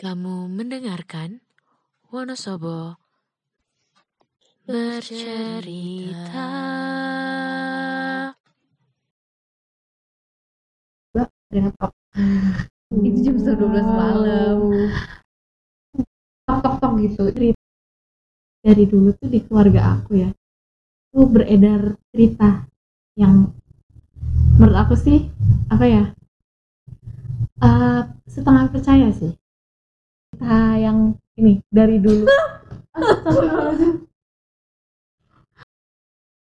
Kamu 0.00 0.48
mendengarkan 0.48 1.44
Wonosobo 2.08 2.96
bercerita. 4.64 6.40
dengan 11.52 11.74
tok 11.76 11.92
itu 12.96 13.18
jam 13.28 13.36
setengah 13.36 13.60
12 13.60 13.84
malam. 13.84 14.58
Tok 16.48 16.58
tok 16.64 16.74
tok 16.80 16.92
gitu. 17.04 17.28
Dari 18.64 18.84
dulu 18.88 19.12
tuh 19.20 19.28
di 19.28 19.44
keluarga 19.44 20.00
aku 20.00 20.16
ya. 20.16 20.32
Tuh 21.12 21.28
beredar 21.28 22.00
cerita 22.08 22.64
yang 23.20 23.52
menurut 24.56 24.80
aku 24.80 24.96
sih 24.96 25.28
apa 25.68 25.84
ya 25.84 26.04
eh, 27.60 28.00
setengah 28.24 28.72
percaya 28.72 29.12
sih 29.12 29.36
cerita 30.40 30.80
yang 30.80 31.20
ini 31.36 31.60
dari 31.68 32.00
dulu. 32.00 32.24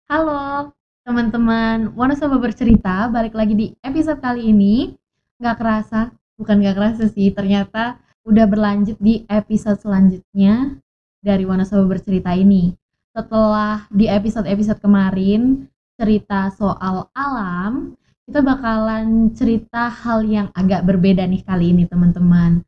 Halo 0.09 0.73
teman-teman. 1.05 1.93
Wonosobo 1.93 2.41
bercerita? 2.41 3.05
Balik 3.13 3.37
lagi 3.37 3.53
di 3.53 3.67
episode 3.85 4.17
kali 4.17 4.49
ini. 4.49 4.97
Nggak 5.37 5.61
kerasa 5.61 6.09
bukan 6.33 6.65
nggak 6.65 6.73
kerasa 6.73 7.13
sih 7.13 7.29
ternyata 7.29 8.01
udah 8.25 8.49
berlanjut 8.49 8.97
di 8.97 9.21
episode 9.29 9.77
selanjutnya 9.77 10.81
dari 11.21 11.45
Wonosobo 11.45 11.85
bercerita 11.85 12.33
ini. 12.33 12.73
Setelah 13.13 13.85
di 13.93 14.09
episode-episode 14.09 14.81
kemarin 14.81 15.69
cerita 15.93 16.49
soal 16.57 17.05
alam 17.13 17.93
kita 18.25 18.41
bakalan 18.41 19.29
cerita 19.37 19.93
hal 19.93 20.25
yang 20.25 20.49
agak 20.57 20.81
berbeda 20.81 21.21
nih 21.29 21.45
kali 21.45 21.69
ini 21.69 21.85
teman-teman 21.85 22.65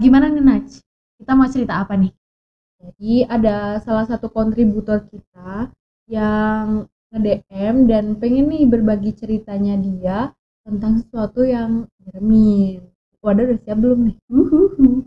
gimana 0.00 0.32
nih 0.32 0.40
Naj 0.40 0.68
kita 1.20 1.32
mau 1.36 1.48
cerita 1.52 1.84
apa 1.84 1.94
nih 2.00 2.12
jadi 2.80 3.28
ada 3.28 3.56
salah 3.84 4.08
satu 4.08 4.32
kontributor 4.32 5.04
kita 5.12 5.68
yang 6.08 6.88
nge-DM 7.12 7.84
dan 7.84 8.16
pengen 8.16 8.48
nih 8.48 8.64
berbagi 8.64 9.12
ceritanya 9.12 9.76
dia 9.76 10.18
tentang 10.64 11.02
sesuatu 11.02 11.42
yang 11.44 11.84
nyeremin. 12.00 12.80
Wadah 13.20 13.42
udah 13.52 13.58
siap 13.60 13.78
belum 13.82 13.98
nih? 14.08 14.16
Uhuhu. 14.32 15.04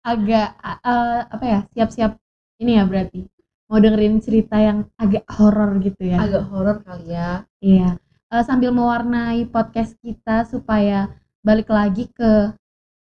agak 0.00 0.56
eh, 0.56 1.20
apa 1.28 1.44
ya 1.44 1.60
siap-siap 1.76 2.16
ini 2.58 2.80
ya 2.80 2.88
berarti 2.88 3.28
mau 3.68 3.78
dengerin 3.78 4.18
cerita 4.24 4.56
yang 4.56 4.88
agak 4.96 5.28
horor 5.28 5.76
gitu 5.84 6.08
ya 6.08 6.24
agak 6.24 6.48
horor 6.48 6.80
kali 6.80 7.12
ya 7.12 7.44
iya 7.60 8.00
Eh, 8.30 8.46
sambil 8.46 8.70
mewarnai 8.70 9.42
podcast 9.50 9.98
kita 9.98 10.46
supaya 10.46 11.10
balik 11.42 11.66
lagi 11.66 12.06
ke 12.14 12.54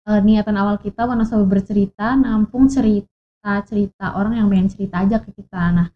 eh, 0.07 0.21
niatan 0.23 0.55
awal 0.55 0.79
kita 0.79 1.03
Wonosobo 1.03 1.43
bercerita 1.49 2.15
nampung 2.15 2.71
cerita 2.71 3.65
cerita 3.65 4.15
orang 4.15 4.39
yang 4.39 4.47
pengen 4.47 4.69
cerita 4.71 5.03
aja 5.03 5.17
ke 5.19 5.35
kita 5.35 5.63
nah 5.73 5.87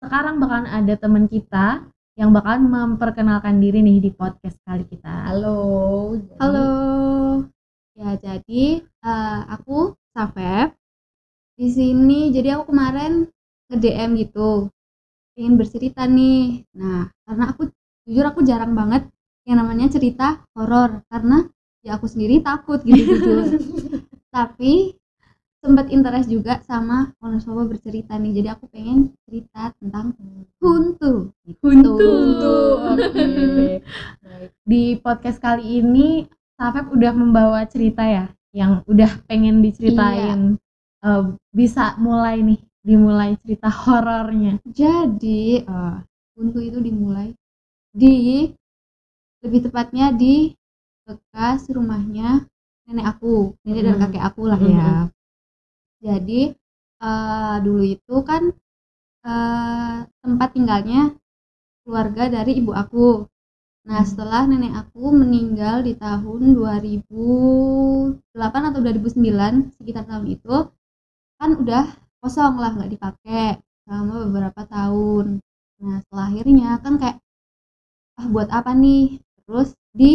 sekarang 0.00 0.40
bakalan 0.40 0.68
ada 0.70 0.94
teman 0.96 1.28
kita 1.28 1.84
yang 2.16 2.32
bakalan 2.32 2.68
memperkenalkan 2.68 3.60
diri 3.60 3.84
nih 3.84 3.98
di 3.98 4.10
podcast 4.12 4.56
kali 4.64 4.84
kita 4.88 5.28
halo 5.28 5.60
Jadi, 6.16 6.36
Halo. 6.40 6.92
Ya, 7.92 8.16
jadi 8.16 8.80
eh, 8.82 9.40
aku 9.52 9.92
Safef. 10.16 10.72
Di 11.56 11.68
sini 11.68 12.32
jadi 12.32 12.56
aku 12.56 12.72
kemarin 12.72 13.28
nge-DM 13.68 14.10
gitu. 14.20 14.72
Pengen 15.36 15.54
bercerita 15.60 16.08
nih. 16.08 16.64
Nah, 16.76 17.12
karena 17.24 17.44
aku 17.52 17.68
jujur 18.08 18.24
aku 18.24 18.40
jarang 18.44 18.72
banget 18.72 19.08
yang 19.44 19.60
namanya 19.60 19.92
cerita 19.92 20.42
horor 20.56 21.04
karena 21.12 21.46
ya 21.82 21.98
aku 21.98 22.06
sendiri 22.06 22.40
takut 22.40 22.80
gitu 22.86 23.18
jujur. 23.18 23.58
Tapi 24.34 24.96
sempat 25.62 25.90
interest 25.94 26.26
juga 26.30 26.58
sama 26.66 27.14
Wonosobo 27.22 27.66
bercerita 27.70 28.18
nih. 28.18 28.42
Jadi 28.42 28.48
aku 28.50 28.64
pengen 28.70 29.14
cerita 29.26 29.74
tentang 29.78 30.14
huntu. 30.58 31.30
Gitu. 31.46 31.58
Huntu. 31.62 32.02
Oke. 32.96 33.26
Baik. 34.22 34.50
Di 34.66 34.82
podcast 35.02 35.38
kali 35.38 35.82
ini 35.82 36.26
Safep 36.58 36.94
udah 36.94 37.12
membawa 37.14 37.66
cerita 37.66 38.06
ya 38.06 38.30
yang 38.54 38.86
udah 38.86 39.22
pengen 39.26 39.62
diceritain. 39.62 40.58
Eh, 41.02 41.24
bisa 41.50 41.98
mulai 41.98 42.42
nih 42.42 42.60
dimulai 42.82 43.34
cerita 43.42 43.70
horornya. 43.70 44.58
Jadi 44.66 45.62
eh, 45.62 45.96
huntu 46.38 46.58
itu 46.58 46.78
dimulai 46.78 47.34
di 47.92 48.48
lebih 49.42 49.68
tepatnya 49.68 50.14
di 50.14 50.54
bekas 51.12 51.60
rumahnya 51.76 52.28
nenek 52.86 53.06
aku, 53.12 53.34
nenek 53.64 53.82
dan 53.86 53.94
Hmm. 53.96 54.02
kakek 54.02 54.24
aku 54.28 54.42
lah 54.50 54.60
ya. 54.60 54.92
Jadi 56.04 56.40
eh, 57.08 57.56
dulu 57.64 57.82
itu 57.96 58.14
kan 58.28 58.42
eh, 59.32 59.96
tempat 60.22 60.48
tinggalnya 60.56 61.00
keluarga 61.84 62.24
dari 62.36 62.52
ibu 62.60 62.72
aku. 62.82 63.08
Nah 63.88 64.00
Hmm. 64.02 64.08
setelah 64.10 64.42
nenek 64.50 64.74
aku 64.82 65.04
meninggal 65.22 65.76
di 65.88 65.94
tahun 65.98 66.40
2008 66.58 68.62
atau 68.70 68.80
2009 68.84 69.54
sekitar 69.78 70.04
tahun 70.10 70.26
itu 70.36 70.56
kan 71.40 71.50
udah 71.62 71.84
kosong 72.22 72.54
lah 72.62 72.70
nggak 72.76 72.92
dipakai 72.94 73.46
selama 73.84 74.14
beberapa 74.30 74.62
tahun. 74.76 75.26
Nah 75.82 75.96
setelah 76.04 76.26
akhirnya 76.30 76.68
kan 76.84 76.94
kayak 77.02 77.18
ah 78.20 78.26
buat 78.32 78.48
apa 78.58 78.70
nih? 78.82 79.04
Terus 79.44 79.68
di 79.92 80.12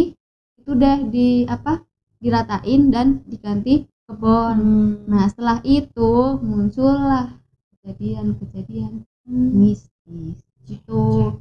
itu 0.58 0.70
deh 0.74 0.98
di 1.08 1.28
apa 1.48 1.82
diratain 2.18 2.90
dan 2.90 3.22
diganti 3.30 3.86
kebun. 4.08 4.58
Nah 5.06 5.24
setelah 5.30 5.58
itu 5.62 6.38
muncullah 6.42 7.38
kejadian-kejadian 7.78 9.06
mistis 9.28 10.38
gitu. 10.66 11.38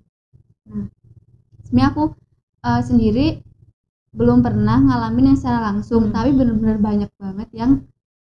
Nah 0.70 0.86
sebenarnya 1.66 1.88
aku 1.92 2.04
eh, 2.68 2.82
sendiri 2.84 3.28
belum 4.18 4.42
pernah 4.42 4.82
ngalamin 4.82 5.34
yang 5.34 5.38
secara 5.38 5.60
langsung, 5.74 6.10
Hmm. 6.10 6.14
tapi 6.16 6.30
bener-bener 6.34 6.78
banyak 6.82 7.12
banget 7.22 7.50
yang 7.54 7.72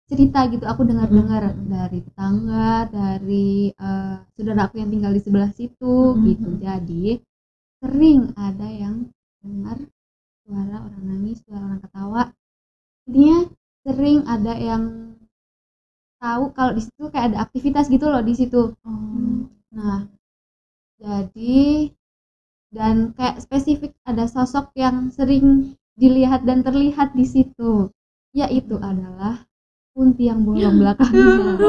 cerita 0.08 0.48
gitu 0.48 0.64
aku 0.64 0.88
dengar-dengar 0.88 1.54
Hmm. 1.54 1.68
dari 1.68 2.00
tetangga, 2.02 2.88
dari 2.88 3.72
eh, 3.76 4.16
saudara 4.36 4.68
aku 4.68 4.80
yang 4.82 4.90
tinggal 4.94 5.12
di 5.14 5.22
sebelah 5.22 5.52
situ 5.52 5.96
Hmm. 6.16 6.24
gitu. 6.28 6.48
Jadi 6.60 7.06
sering 7.84 8.32
ada 8.36 8.68
yang 8.72 9.12
dengar 9.44 9.78
suara 10.48 10.80
orang 10.80 11.04
nangis, 11.04 11.44
suara 11.44 11.64
orang 11.68 11.82
ketawa. 11.84 12.22
Intinya 13.12 13.40
sering 13.84 14.20
ada 14.24 14.54
yang 14.56 14.84
tahu 16.24 16.44
kalau 16.56 16.72
di 16.72 16.82
situ 16.88 17.04
kayak 17.12 17.36
ada 17.36 17.38
aktivitas 17.44 17.92
gitu 17.92 18.08
loh 18.08 18.24
di 18.24 18.34
situ. 18.34 18.72
Nah, 19.76 20.08
jadi 20.98 21.92
dan 22.72 23.16
kayak 23.16 23.44
spesifik 23.44 23.92
ada 24.08 24.28
sosok 24.28 24.72
yang 24.76 25.12
sering 25.12 25.76
dilihat 26.00 26.48
dan 26.48 26.64
terlihat 26.64 27.12
di 27.12 27.28
situ, 27.28 27.92
yaitu 28.32 28.80
adalah 28.80 29.44
kunti 29.92 30.32
yang 30.32 30.48
bolong 30.48 30.78
belakangnya. 30.82 31.60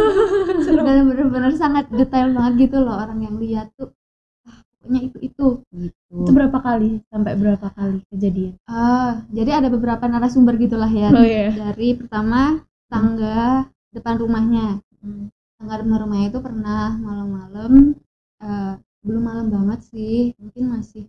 dan 0.63 1.07
benar-benar 1.07 1.53
sangat 1.59 1.91
detail 1.91 2.31
banget 2.31 2.69
gitu 2.71 2.79
loh 2.83 2.95
orang 2.95 3.27
yang 3.27 3.37
lihat 3.43 3.75
tuh, 3.75 3.91
pokoknya 4.89 5.05
itu 5.05 5.19
itu 5.21 5.47
gitu. 5.77 6.17
Itu 6.25 6.31
berapa 6.33 6.59
kali? 6.65 7.05
Sampai 7.13 7.37
berapa 7.37 7.69
kali 7.77 8.01
kejadian? 8.09 8.57
Ah, 8.65 9.21
jadi 9.29 9.61
ada 9.61 9.69
beberapa 9.69 10.09
narasumber 10.09 10.57
gitulah 10.57 10.89
ya. 10.89 11.13
Oh 11.13 11.21
iya. 11.21 11.53
Dari 11.53 11.93
pertama 11.93 12.65
tangga 12.89 13.69
depan 13.93 14.17
rumahnya. 14.17 14.81
Hmm. 15.05 15.29
Tangga 15.61 15.85
depan 15.85 16.01
rumahnya 16.09 16.27
itu 16.33 16.41
pernah 16.41 16.97
malam-malam 16.97 17.73
eh, 18.41 18.75
belum 19.05 19.23
malam 19.23 19.47
banget 19.53 19.85
sih, 19.93 20.33
mungkin 20.41 20.65
masih 20.73 21.05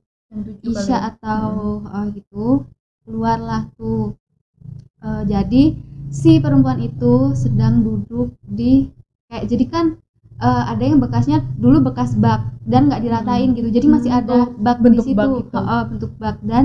Isya 0.62 1.16
atau 1.16 1.80
eh, 1.88 2.20
gitu 2.20 2.68
keluarlah 3.08 3.72
tuh. 3.80 4.20
Eh, 5.00 5.24
jadi 5.24 5.80
si 6.12 6.44
perempuan 6.44 6.84
itu 6.84 7.32
sedang 7.32 7.80
duduk 7.80 8.36
di 8.44 8.92
kayak 9.32 9.48
jadi 9.48 9.66
kan 9.72 9.86
eh, 10.48 10.64
ada 10.72 10.84
yang 10.84 11.00
bekasnya 11.04 11.38
dulu 11.60 11.78
bekas 11.92 12.16
bak 12.16 12.42
dan 12.72 12.88
nggak 12.90 13.02
diratain 13.06 13.50
gitu. 13.58 13.70
Jadi 13.72 13.88
masih 13.96 14.12
ada 14.14 14.34
Oh, 14.34 14.46
bak 14.66 14.78
bentuk 14.84 15.06
di 15.06 15.12
situ. 15.14 15.20
bak 15.20 15.30
itu. 15.44 15.58
Heeh, 15.58 15.82
bentuk 15.90 16.12
bak 16.22 16.38
dan 16.46 16.64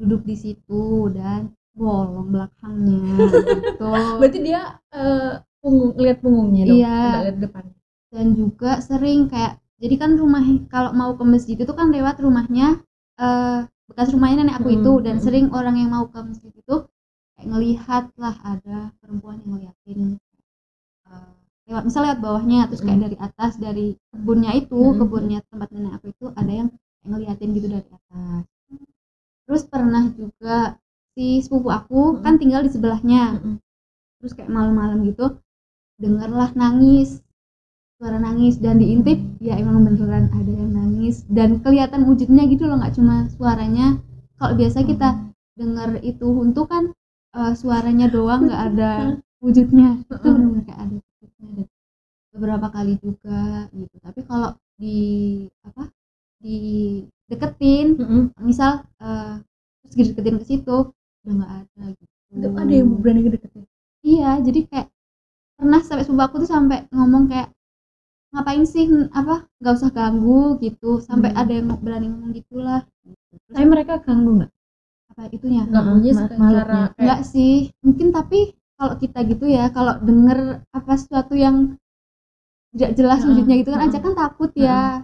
duduk 0.00 0.22
di 0.28 0.36
situ 0.36 0.82
dan 1.16 1.40
bolong 1.76 2.28
belakangnya 2.32 3.36
gitu. 3.52 3.84
berarti 4.20 4.38
dia 4.40 4.60
eh, 4.92 5.32
punggung 5.60 5.92
lihat 6.00 6.18
punggungnya 6.24 6.64
dong 6.70 6.78
Iya. 6.80 6.98
lihat 7.26 7.36
depan 7.44 7.64
dan 8.12 8.26
juga 8.38 8.70
sering 8.80 9.28
kayak 9.32 9.60
jadi 9.82 9.94
kan 10.00 10.10
rumah 10.16 10.40
kalau 10.72 10.92
mau 10.96 11.12
ke 11.18 11.24
masjid 11.26 11.56
itu 11.60 11.72
kan 11.76 11.88
lewat 11.92 12.16
rumahnya 12.24 12.80
eh 13.20 13.60
bekas 13.88 14.08
rumahnya 14.14 14.36
nenek 14.44 14.56
aku 14.60 14.68
itu 14.78 14.92
Hmm, 14.96 15.04
dan 15.04 15.16
hmm. 15.16 15.24
sering 15.24 15.46
orang 15.52 15.76
yang 15.80 15.90
mau 15.92 16.04
ke 16.08 16.18
masjid 16.24 16.52
itu 16.52 16.76
kayak 17.36 17.46
ngelihat 17.52 18.04
lah 18.16 18.36
ada 18.44 18.78
perempuan 19.00 19.36
yang 19.44 19.50
ngeliatin 19.56 20.00
lewat 21.66 21.82
misal 21.86 22.02
lewat 22.06 22.18
bawahnya 22.22 22.60
terus 22.70 22.82
kayak 22.82 23.00
dari 23.10 23.16
atas 23.18 23.52
dari 23.58 23.86
kebunnya 24.14 24.52
itu 24.54 24.78
Hmm. 24.78 24.98
kebunnya 25.02 25.38
tempat 25.50 25.68
nenek 25.74 25.92
aku 25.98 26.06
itu 26.14 26.26
ada 26.34 26.52
yang 26.52 26.68
ngeliatin 27.06 27.50
gitu 27.54 27.66
dari 27.70 27.86
atas. 27.86 28.42
Terus 29.46 29.62
pernah 29.66 30.04
juga 30.14 30.78
si 31.14 31.42
sepupu 31.42 31.70
aku 31.70 32.00
Hmm. 32.18 32.22
kan 32.24 32.34
tinggal 32.38 32.62
di 32.66 32.70
sebelahnya. 32.72 33.38
Mm-mm. 33.38 33.56
terus 34.16 34.32
kayak 34.32 34.48
malam-malam 34.48 35.04
gitu 35.06 35.38
dengarlah 36.00 36.50
nangis 36.56 37.20
suara 38.00 38.18
nangis. 38.18 38.58
Dan 38.58 38.80
diintip 38.82 39.18
ya 39.42 39.54
emang 39.60 39.84
beneran 39.86 40.32
ada 40.34 40.52
yang 40.52 40.72
nangis. 40.72 41.22
Dan 41.30 41.60
kelihatan 41.62 42.06
wujudnya 42.08 42.48
gitu 42.50 42.64
loh 42.66 42.80
nggak 42.80 42.96
cuma 42.96 43.28
suaranya. 43.36 44.00
Kalau 44.40 44.54
biasa 44.56 44.82
kita 44.88 45.08
dengar 45.56 46.00
itu 46.02 46.26
untuk 46.26 46.68
kan 46.72 46.90
eh, 47.36 47.52
suaranya 47.54 48.06
doang 48.10 48.48
nggak 48.50 48.62
ada 48.72 48.90
wujudnya. 49.44 50.00
Itu 50.08 50.28
benar 50.32 50.62
kayak 50.66 50.80
ada 50.80 50.96
dan 51.54 51.66
beberapa 52.34 52.66
kali 52.72 52.94
juga 53.00 53.68
gitu. 53.72 53.96
Tapi 54.02 54.20
kalau 54.28 54.50
di 54.76 54.98
apa 55.64 55.88
di 56.42 56.58
deketin 57.30 57.96
misal 58.42 58.84
eh, 59.02 59.34
terus 59.82 59.94
dideketin 59.96 60.38
ke 60.42 60.46
situ 60.46 60.76
udah 61.24 61.32
nggak 61.42 61.52
ada 61.64 61.84
gitu. 61.96 62.14
Itu 62.36 62.48
ada 62.58 62.72
yang 62.72 62.88
berani 63.02 63.20
ngedeketin. 63.26 63.64
iya 64.06 64.38
jadi 64.38 64.60
kayak 64.70 64.88
pernah 65.58 65.80
sampai 65.82 66.04
sepupu 66.06 66.22
aku 66.24 66.36
tuh 66.44 66.50
sampai 66.50 66.78
ngomong 66.94 67.24
kayak 67.30 67.48
ngapain 68.34 68.64
sih 68.68 68.84
apa 69.14 69.48
nggak 69.60 69.74
usah 69.78 69.90
ganggu 69.94 70.58
gitu. 70.64 71.00
Sampai 71.02 71.30
Hmm. 71.32 71.40
ada 71.40 71.52
yang 71.56 71.66
berani 71.80 72.06
ngomong 72.12 72.32
gitulah. 72.36 72.80
Terus 73.30 73.54
tapi 73.54 73.66
mereka 73.66 73.92
ganggu 74.04 74.30
nggak? 74.42 74.52
Apa 75.14 75.22
itunya? 75.32 75.62
Ganggunya 75.70 76.12
ma- 76.14 76.28
secara 76.28 76.62
kayak 76.66 76.90
enggak 77.00 77.20
sih. 77.26 77.54
Mungkin 77.84 78.08
tapi 78.12 78.40
kalau 78.76 78.94
kita 79.00 79.18
gitu 79.24 79.44
ya 79.48 79.72
kalau 79.72 79.96
denger 80.04 80.60
apa 80.70 80.92
sesuatu 81.00 81.32
yang 81.32 81.80
tidak 82.76 82.92
jelas 82.92 83.24
wujudnya 83.24 83.56
gitu 83.64 83.70
kan 83.72 83.88
aja 83.88 83.98
kan 84.04 84.12
takut 84.12 84.50
ya. 84.52 85.00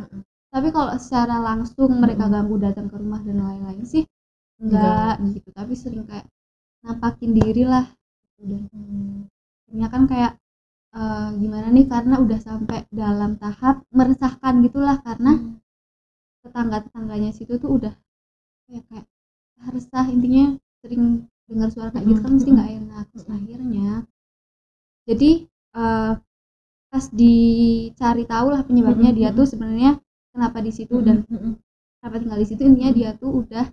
tapi 0.53 0.69
kalau 0.69 0.93
secara 1.01 1.41
langsung 1.41 1.89
mereka 1.97 2.29
ganggu 2.29 2.61
datang 2.61 2.93
ke 2.93 2.97
rumah 3.01 3.25
dan 3.25 3.41
lain-lain 3.41 3.89
sih 3.89 4.05
enggak. 4.61 5.17
gitu. 5.33 5.49
Tapi 5.57 5.73
sering 5.73 6.05
kayak 6.05 6.29
nampakin 6.85 7.33
diri 7.33 7.65
lah 7.65 7.89
gitu. 8.37 8.69
dan 8.69 9.25
akhirnya 9.65 9.89
kan 9.89 10.03
kayak 10.05 10.33
eh, 10.93 11.29
gimana 11.41 11.67
nih 11.73 11.87
karena 11.89 12.15
udah 12.21 12.41
sampai 12.45 12.85
dalam 12.93 13.41
tahap 13.41 13.81
meresahkan 13.89 14.61
gitulah 14.61 15.01
karena 15.01 15.41
tetangga-tetangganya 16.45 17.33
situ 17.33 17.57
tuh 17.57 17.81
udah 17.81 17.95
kayak 18.69 18.85
kayak 18.93 19.07
resah 19.73 20.05
intinya 20.13 20.61
sering 20.85 21.25
dengar 21.53 21.71
suara 21.71 21.89
kayak 21.93 22.07
gitu 22.09 22.21
kan 22.25 22.33
mesti 22.35 22.51
nggak 22.51 22.71
enak 22.81 23.05
Terus 23.13 23.27
akhirnya 23.29 23.91
jadi 25.05 25.31
eh, 25.77 26.13
pas 26.93 27.05
dicari 27.09 28.25
tahu 28.29 28.47
lah 28.53 28.63
penyebabnya 28.69 29.11
dia 29.17 29.29
tuh 29.33 29.49
sebenarnya 29.49 29.97
kenapa 30.37 30.61
di 30.61 30.73
situ 30.73 31.01
dan 31.01 31.25
kenapa 32.01 32.17
tinggal 32.21 32.39
di 32.41 32.47
situ 32.49 32.63
intinya 32.69 32.93
dia 32.93 33.11
tuh 33.17 33.45
udah 33.45 33.67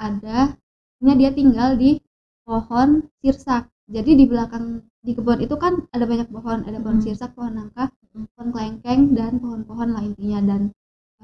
ada 0.00 0.56
intinya 1.00 1.14
dia 1.18 1.30
tinggal 1.34 1.68
di 1.76 2.00
pohon 2.46 3.06
sirsak. 3.22 3.70
Jadi 3.92 4.10
di 4.14 4.24
belakang 4.24 4.80
di 5.02 5.12
kebun 5.12 5.42
itu 5.42 5.58
kan 5.58 5.84
ada 5.90 6.06
banyak 6.06 6.30
pohon 6.30 6.62
ada 6.64 6.78
pohon 6.78 7.02
sirsak 7.02 7.34
pohon 7.34 7.58
nangka 7.58 7.90
pohon 8.12 8.48
kelengkeng 8.54 9.12
dan 9.18 9.36
pohon-pohon 9.42 9.88
lah 9.94 10.02
intinya. 10.02 10.40
Dan 10.40 10.62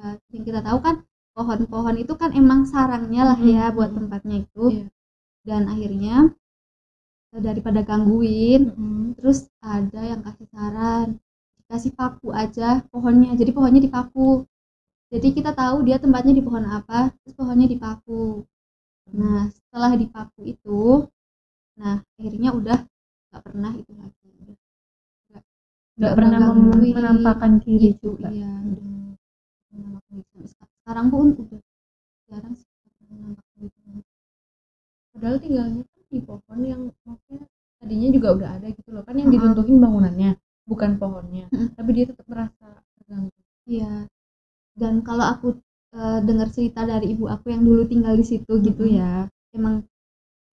eh, 0.03 0.15
yang 0.35 0.45
kita 0.45 0.61
tahu 0.61 0.79
kan 0.83 1.07
pohon-pohon 1.33 1.97
itu 2.03 2.13
kan 2.19 2.35
emang 2.35 2.67
sarangnya 2.67 3.23
lah 3.35 3.39
ya 3.39 3.71
buat 3.71 3.95
tempatnya 3.95 4.45
itu. 4.45 4.65
Iya. 4.83 4.87
Dan 5.49 5.65
akhirnya 5.73 6.29
eh, 7.33 7.41
daripada 7.41 7.81
gangguin 7.81 8.69
terus 9.17 9.49
ada 9.65 10.01
yang 10.05 10.21
kasih 10.21 10.47
saran 10.53 11.17
kasih 11.69 11.93
paku 11.93 12.33
aja 12.33 12.81
pohonnya. 12.93 13.33
Jadi 13.37 13.51
pohonnya 13.57 13.81
dipaku 13.85 14.45
jadi 15.09 15.29
kita 15.33 15.57
tahu 15.57 15.89
dia 15.89 15.97
tempatnya 15.97 16.37
di 16.37 16.45
pohon 16.45 16.69
apa 16.69 17.09
terus 17.25 17.33
pohonnya 17.33 17.65
dipaku 17.65 18.45
nah 19.09 19.49
setelah 19.49 19.97
dipaku 19.97 20.53
itu 20.53 21.09
nah 21.81 22.05
akhirnya 22.21 22.53
udah 22.53 22.79
nggak 23.33 23.43
pernah 23.45 23.73
itu 23.73 23.93
lagi. 23.97 24.33
Nggak 25.99 26.15
pernah 26.15 26.39
gangguin. 26.39 26.95
menampakkan 26.95 27.53
diri 27.65 27.97
gitu 27.97 28.15
juga. 28.15 28.29
iya 28.31 28.53
udah. 28.53 28.97
Sampai 30.09 30.45
sekarang 30.85 31.07
pun 31.13 31.25
udah 31.37 31.61
jarang 32.29 32.55
sih 32.57 32.68
Padahal 35.19 35.43
tinggalnya 35.43 35.83
kan 35.83 36.03
di 36.09 36.21
pohon 36.23 36.59
yang 36.63 36.81
maksudnya 37.03 37.45
tadinya 37.83 38.09
juga 38.15 38.29
udah 38.39 38.51
ada 38.63 38.67
gitu 38.71 38.89
loh 38.95 39.03
kan 39.03 39.15
yang 39.19 39.29
diruntuhin 39.35 39.77
bangunannya 39.83 40.31
bukan 40.71 40.91
pohonnya 40.99 41.51
tapi 41.75 41.91
dia 41.95 42.05
tetap 42.07 42.27
merasa 42.31 42.67
terganggu 42.97 43.35
Iya. 43.69 44.09
Dan 44.81 45.05
kalau 45.05 45.25
aku 45.29 45.49
eh, 45.93 46.21
dengar 46.25 46.49
cerita 46.49 46.89
dari 46.89 47.13
ibu 47.13 47.29
aku 47.29 47.53
yang 47.53 47.63
dulu 47.69 47.85
tinggal 47.85 48.17
di 48.17 48.25
situ 48.25 48.53
gitu 48.65 48.85
ya, 48.89 49.29
emang 49.53 49.85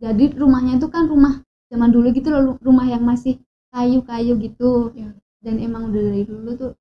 jadi 0.03 0.35
rumahnya 0.35 0.77
itu 0.79 0.87
kan 0.91 1.07
rumah 1.07 1.39
zaman 1.71 1.89
dulu 1.95 2.11
gitu 2.11 2.29
loh, 2.33 2.59
rumah 2.59 2.85
yang 2.89 3.03
masih 3.07 3.39
kayu-kayu 3.71 4.35
gitu. 4.43 4.91
Iya. 4.99 5.15
Dan 5.39 5.55
emang 5.63 5.93
udah 5.93 6.01
dari 6.11 6.23
dulu 6.27 6.49
tuh 6.59 6.71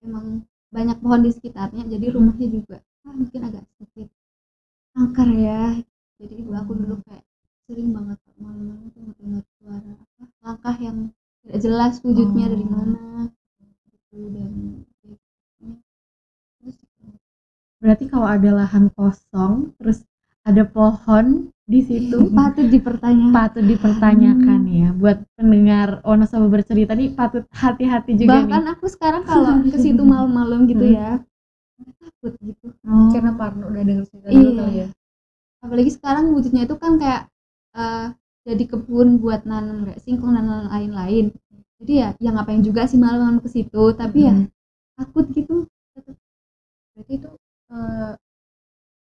emang 0.00 0.46
banyak 0.72 0.96
pohon 1.02 1.20
di 1.26 1.30
sekitarnya, 1.36 1.84
jadi 1.92 2.06
rumahnya 2.16 2.48
juga 2.48 2.76
ah, 3.04 3.12
mungkin 3.12 3.40
agak 3.48 3.64
sedikit 3.76 4.08
angker 4.96 5.28
ya. 5.36 5.62
Jadi 6.16 6.34
ibu 6.40 6.52
aku 6.52 6.72
dulu 6.72 6.96
kayak 7.04 7.24
sering 7.66 7.92
banget 7.92 8.16
malam-malam 8.38 8.88
tuh 8.90 9.02
dengar 9.18 9.42
suara 9.58 9.92
apa 9.92 10.24
langkah 10.40 10.76
yang 10.78 10.96
tidak 11.42 11.58
jelas 11.60 11.94
wujudnya 12.00 12.46
dari 12.46 12.62
Oh. 12.62 12.70
mana 12.70 13.04
gitu 13.90 14.18
dan 14.30 14.50
terus 16.62 16.76
berarti 17.76 18.04
kalau 18.06 18.26
ada 18.26 18.50
lahan 18.54 18.86
kosong 18.94 19.74
terus 19.76 20.06
ada 20.46 20.62
pohon 20.62 21.26
di 21.66 21.82
situ 21.82 22.16
patut 22.38 22.70
dipertanyakan 22.70 23.34
patut 23.34 23.64
dipertanyakan 23.66 24.60
ya 24.70 24.88
buat 24.94 25.18
pendengar 25.34 25.98
Wonosobo 26.00 26.46
bercerita 26.48 26.94
nih 26.94 27.12
patut 27.12 27.44
hati-hati 27.50 28.14
juga 28.14 28.46
bahkan 28.46 28.62
nih 28.62 28.72
aku 28.72 28.86
sekarang 28.86 29.26
kalau 29.26 29.58
ke 29.66 29.76
situ 29.76 30.00
malam-malam 30.14 30.64
gitu 30.64 30.86
Hmm. 30.86 30.94
ya 30.94 31.10
takut 31.98 32.32
gitu 32.40 32.66
Oh. 32.86 33.10
karena 33.10 33.34
Parno 33.34 33.68
udah 33.68 33.82
denger 33.82 34.04
cerita 34.06 34.30
dulu 34.30 34.38
Iya. 34.46 34.54
kali 34.56 34.76
ya 34.78 34.88
apalagi 35.64 35.90
sekarang 35.96 36.32
wujudnya 36.34 36.62
itu 36.68 36.76
kan 36.82 36.92
kayak 37.02 37.22
eh, 37.76 38.06
jadi 38.46 38.64
kebun 38.70 39.08
buat 39.22 39.42
nanam 39.50 39.84
kayak 39.86 40.00
singkong 40.04 40.32
dan 40.36 40.46
lain-lain 40.72 41.26
jadi 41.82 41.92
ya 42.02 42.08
ya 42.24 42.30
ngapain 42.34 42.62
juga 42.64 42.82
sih 42.90 42.98
malam-malam 43.00 43.38
ke 43.44 43.48
situ 43.52 43.82
tapi 44.00 44.18
ya 44.28 44.34
Hmm. 44.36 44.48
takut 44.96 45.26
gitu 45.36 45.54
berarti 46.94 47.12
itu 47.20 47.28
eh, 47.74 48.12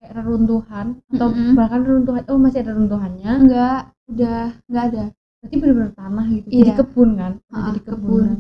kayak 0.01 0.13
reruntuhan 0.19 0.87
atau 1.15 1.29
Mm-mm. 1.31 1.55
bahkan 1.59 1.81
reruntuhan 1.87 2.23
oh 2.31 2.39
masih 2.41 2.61
ada 2.63 2.71
reruntuhannya 2.75 3.31
enggak 3.43 3.79
udah 4.11 4.41
enggak 4.69 4.85
ada 4.91 5.05
berarti 5.41 5.57
benar-benar 5.61 5.93
tanah 6.01 6.27
gitu 6.37 6.49
Iya. 6.51 6.61
jadi 6.65 6.73
kebun 6.81 7.11
kan 7.21 7.33
Udah 7.51 7.63
Ah, 7.63 7.67
jadi 7.69 7.81
kebun, 7.87 8.03
kebun 8.03 8.23
kan? 8.29 8.39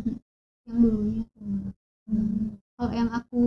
yang 0.68 0.78
dulunya 0.82 1.24
Hmm. 2.10 2.58
kalau 2.76 2.92
yang 2.92 3.10
aku 3.14 3.42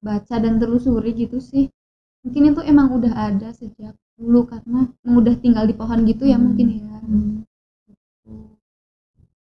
baca 0.00 0.36
dan 0.40 0.54
telusuri 0.56 1.12
gitu 1.12 1.38
sih 1.38 1.68
mungkin 2.24 2.42
itu 2.52 2.60
emang 2.72 2.88
udah 2.96 3.12
ada 3.28 3.48
sejak 3.56 3.94
dulu 4.20 4.44
karena 4.50 4.80
udah 5.04 5.34
tinggal 5.40 5.64
di 5.64 5.74
pohon 5.76 6.04
gitu 6.04 6.24
ya 6.28 6.36
Hmm. 6.36 6.44
mungkin 6.46 6.66
ya 6.76 6.80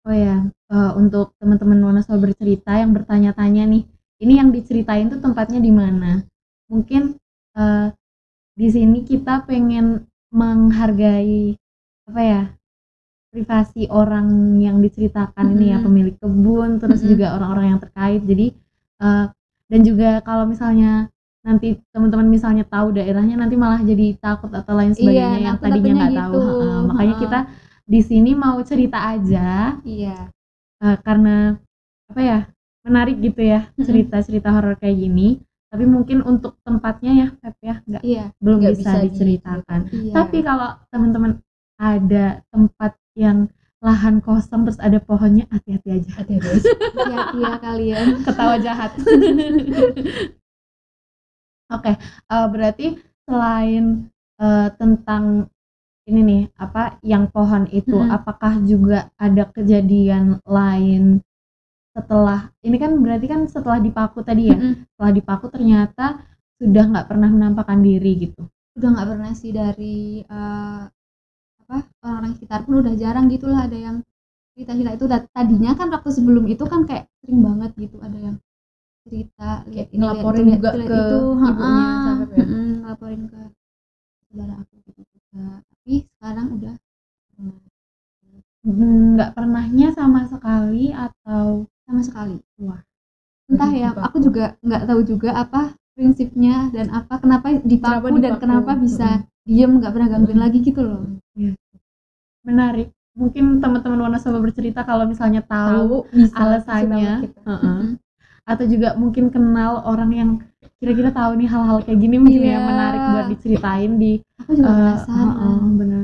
Oh 0.06 0.14
ya, 0.14 0.46
eh, 0.70 0.92
untuk 0.94 1.34
teman-teman 1.42 1.82
Wonosobo 1.82 2.30
bercerita 2.30 2.78
yang 2.78 2.94
bertanya-tanya 2.94 3.66
nih, 3.66 3.82
ini 4.22 4.32
yang 4.38 4.54
diceritain 4.54 5.10
tuh 5.10 5.18
tempatnya 5.18 5.58
di 5.58 5.72
mana? 5.74 6.22
Mungkin 6.70 7.18
eh, 7.58 7.88
di 8.54 8.68
sini 8.70 9.02
kita 9.02 9.44
pengen 9.50 10.06
menghargai 10.30 11.58
apa 12.06 12.22
ya 12.22 12.42
privasi 13.34 13.90
orang 13.90 14.58
yang 14.62 14.78
diceritakan 14.80 15.58
ini 15.58 15.74
ya 15.74 15.78
Mm-mm. 15.82 15.86
pemilik 15.90 16.16
kebun, 16.22 16.70
terus 16.80 17.02
Mm-mm. 17.02 17.10
juga 17.12 17.26
orang-orang 17.36 17.66
yang 17.74 17.80
terkait. 17.82 18.22
Jadi 18.22 18.46
eh, 19.02 19.26
dan 19.66 19.80
juga 19.82 20.10
kalau 20.22 20.46
misalnya 20.46 21.10
nanti 21.46 21.78
teman-teman 21.94 22.26
misalnya 22.26 22.66
tahu 22.66 22.98
daerahnya 22.98 23.38
nanti 23.38 23.54
malah 23.54 23.78
jadi 23.78 24.18
takut 24.18 24.50
atau 24.50 24.74
lain 24.74 24.98
sebagainya 24.98 25.38
yang 25.38 25.54
aku 25.54 25.62
tadinya 25.62 25.92
nggak 25.94 26.10
takutnya 26.10 26.26
tahu. 26.26 26.34
gitu. 26.34 26.50
Heeh, 26.58 26.80
makanya 26.90 27.14
Heeh. 27.14 27.22
kita 27.22 27.38
di 27.86 28.00
sini 28.02 28.30
mau 28.34 28.58
cerita 28.66 28.98
aja. 28.98 29.48
Iya. 29.86 30.18
Eh, 30.82 30.96
karena 31.06 31.54
apa 32.10 32.20
ya 32.22 32.38
menarik 32.82 33.16
gitu 33.22 33.40
ya 33.46 33.70
cerita-cerita 33.78 34.50
horor 34.50 34.74
kayak 34.74 34.98
gini. 34.98 35.38
Tapi 35.70 35.84
mungkin 35.86 36.26
untuk 36.26 36.58
tempatnya 36.66 37.12
ya 37.14 37.28
Pep 37.38 37.56
ya 37.62 37.74
nggak 37.86 38.02
iya 38.02 38.24
belum 38.42 38.58
Nggak 38.66 38.74
bisa, 38.74 38.90
bisa 38.90 38.98
diceritakan. 39.06 39.80
Iya. 39.94 40.12
Tapi 40.18 40.38
kalau 40.42 40.70
teman-teman 40.90 41.30
ada 41.78 42.42
tempat 42.50 42.92
yang 43.14 43.46
lahan 43.78 44.18
kosong 44.18 44.66
terus 44.66 44.80
ada 44.82 44.98
pohonnya 44.98 45.46
hati-hati 45.46 46.02
aja. 46.02 46.10
Hati-hati. 46.18 46.48
Aja. 46.58 46.70
hati-hati 46.74 47.38
ya 47.38 47.54
kalian. 47.62 48.06
Ketawa 48.26 48.56
jahat 48.58 48.90
oke 51.72 51.92
eh, 51.96 52.46
berarti 52.52 52.86
selain 53.26 54.10
eh, 54.38 54.68
tentang 54.78 55.50
ini 56.06 56.20
nih 56.22 56.42
apa 56.62 57.02
yang 57.02 57.26
pohon 57.34 57.66
itu 57.74 57.98
Mm-mm. 57.98 58.14
apakah 58.14 58.62
juga 58.62 59.10
ada 59.18 59.50
kejadian 59.50 60.38
lain 60.46 61.18
setelah 61.90 62.52
ini 62.62 62.76
kan 62.78 62.94
berarti 63.02 63.26
kan 63.26 63.40
setelah 63.50 63.82
dipaku 63.82 64.22
tadi 64.22 64.54
ya 64.54 64.56
Mm-mm. 64.56 64.86
setelah 64.94 65.12
dipaku 65.12 65.46
ternyata 65.50 66.22
sudah 66.62 66.84
nggak 66.94 67.06
pernah 67.10 67.28
menampakkan 67.28 67.82
diri 67.82 68.30
gitu 68.30 68.46
udah 68.78 68.88
nggak 68.94 69.08
pernah 69.08 69.32
sih 69.34 69.50
dari 69.50 70.22
eh, 70.22 70.82
apa 71.66 71.78
orang-orang 72.06 72.32
sekitar 72.38 72.62
pun 72.62 72.86
udah 72.86 72.94
jarang 72.94 73.26
gitulah 73.26 73.66
ada 73.66 73.74
yang 73.74 73.96
cerita-cerita 74.54 74.92
itu 74.94 75.06
tadinya 75.34 75.72
kan 75.74 75.90
waktu 75.90 76.10
sebelum 76.14 76.46
itu 76.46 76.64
kan 76.64 76.86
kayak 76.86 77.10
sering 77.20 77.42
banget 77.42 77.74
gitu 77.74 77.98
ada 77.98 78.16
yang 78.16 78.36
cerita 79.06 79.50
lihat 79.70 79.88
ini 79.94 79.98
ngelaporin 80.02 80.46
juga 80.58 80.70
ke 80.74 80.98
itu, 80.98 81.18
ibunya 81.50 81.86
ha-ha, 81.88 82.04
sampai 82.04 82.36
ya? 82.36 82.44
mm-mm, 82.44 82.66
ngelaporin 82.82 83.22
ke 83.32 83.40
saudara 84.26 84.54
aku 84.62 84.74
gitu 84.86 85.02
juga 85.14 85.44
tapi 85.62 85.94
sekarang 86.18 86.46
udah 86.58 86.74
Hmm, 88.66 89.14
nggak 89.14 89.30
pernahnya 89.38 89.94
sama 89.94 90.26
sekali 90.26 90.90
atau 90.90 91.70
sama 91.86 92.02
sekali 92.02 92.34
Wah. 92.58 92.82
entah 93.46 93.70
ya 93.70 93.94
dipaku. 93.94 94.06
aku 94.10 94.16
juga 94.26 94.44
nggak 94.66 94.82
tahu 94.90 95.00
juga 95.06 95.30
apa 95.38 95.62
prinsipnya 95.94 96.56
dan 96.74 96.90
apa 96.90 97.14
kenapa 97.22 97.46
dipaku, 97.62 97.94
Kenapa 97.94 98.08
dan 98.10 98.32
dipaku? 98.34 98.42
kenapa 98.42 98.72
bisa 98.74 99.08
diem 99.46 99.70
nggak 99.78 99.92
pernah 99.94 100.08
gangguin 100.10 100.40
lagi 100.42 100.58
gitu 100.66 100.80
loh 100.82 101.00
menarik 102.42 102.90
mungkin 103.16 103.58
teman-teman 103.62 103.98
Wonosobo 104.06 104.38
bercerita 104.44 104.82
kalau 104.84 105.08
misalnya 105.08 105.40
tahu, 105.46 106.04
tahu 106.04 106.10
bisa 106.12 106.34
alasannya. 106.36 107.12
Atau 108.46 108.64
juga 108.64 108.94
mungkin 108.94 109.28
kenal 109.28 109.82
orang 109.82 110.10
yang 110.14 110.30
kira-kira 110.78 111.10
tahu 111.10 111.34
nih 111.34 111.50
hal-hal 111.50 111.82
kayak 111.82 111.98
gini 111.98 112.16
mungkin 112.16 112.42
Iya. 112.46 112.52
yang 112.56 112.64
menarik 112.64 113.02
buat 113.10 113.26
diceritain 113.28 113.92
di 113.98 114.12
aku 114.38 114.50
juga 114.54 114.70
eh, 114.70 114.76
penasaran. 114.78 115.28
heeh, 115.34 115.56
bener. 115.74 116.02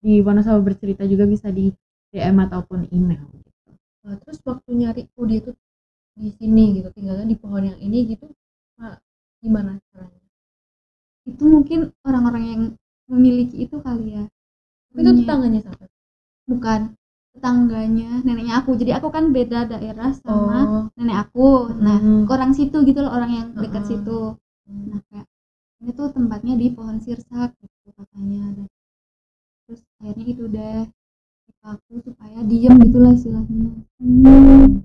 Di 0.00 0.12
Wonosobo 0.20 0.60
bercerita 0.62 1.02
juga 1.04 1.24
bisa 1.24 1.48
di 1.48 1.72
DM 2.10 2.36
ataupun 2.42 2.88
email 2.90 3.24
gitu. 3.32 3.50
Nah, 4.04 4.16
terus 4.20 4.38
waktu 4.44 4.70
nyari 4.72 5.02
oh 5.14 5.24
dia 5.24 5.40
tuh 5.40 5.54
di 6.16 6.28
sini 6.36 6.76
gitu 6.76 6.88
tinggalnya 6.92 7.24
di 7.24 7.36
pohon 7.36 7.64
yang 7.64 7.78
ini 7.80 8.12
gitu 8.12 8.28
Mak, 8.76 9.00
gimana 9.40 9.76
caranya? 9.92 10.20
Itu 11.24 11.44
mungkin 11.46 11.92
orang-orang 12.04 12.44
yang 12.44 12.62
memiliki 13.08 13.56
itu 13.64 13.76
kali 13.80 14.16
ya. 14.16 14.24
Itu 14.92 15.00
Punya- 15.00 15.16
tetangganya 15.16 15.60
siapa? 15.64 15.84
Bukan 16.44 16.80
tetangganya 17.36 18.22
neneknya 18.26 18.60
aku. 18.62 18.74
Jadi 18.74 18.90
aku 18.96 19.08
kan 19.14 19.30
beda 19.30 19.70
daerah 19.70 20.10
sama 20.18 20.58
oh. 20.66 20.84
nenek 20.98 21.28
aku. 21.28 21.70
Nah 21.78 21.98
Hmm. 22.02 22.24
orang 22.26 22.52
situ 22.56 22.82
gitu 22.82 23.00
loh 23.04 23.12
orang 23.14 23.30
yang 23.30 23.46
dekat 23.54 23.86
Heeh. 23.86 23.90
situ. 24.02 24.20
Nah 24.66 25.00
kayak 25.10 25.26
ini 25.80 25.90
tuh 25.94 26.08
tempatnya 26.12 26.54
di 26.58 26.66
pohon 26.74 26.98
sirsak 26.98 27.54
gitu 27.62 27.88
katanya. 27.94 28.42
Dan 28.58 28.66
terus 29.66 29.80
akhirnya 30.02 30.26
itu 30.26 30.44
deh 30.50 30.82
dipaku 31.46 31.94
supaya 32.02 32.38
diem 32.46 32.74
gitulah 32.82 33.12
istilahnya. 33.14 33.70
Hmm. 34.00 34.82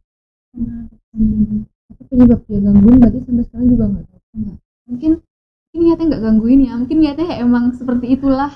tapi 1.86 2.02
penyebab 2.12 2.42
dia 2.50 2.60
gangguin 2.60 2.98
berarti 3.00 3.20
sampai 3.24 3.44
sekarang 3.48 3.68
juga 3.72 3.86
nggak 3.88 4.06
tahu. 4.10 4.56
Mungkin 4.86 5.12
mungkin 5.22 5.80
niatnya 5.84 6.06
nggak 6.12 6.24
gangguin 6.24 6.60
ya. 6.68 6.74
Mungkin 6.80 6.98
niatnya 7.02 7.28
emang 7.42 7.64
seperti 7.75 8.06
itulah 8.16 8.52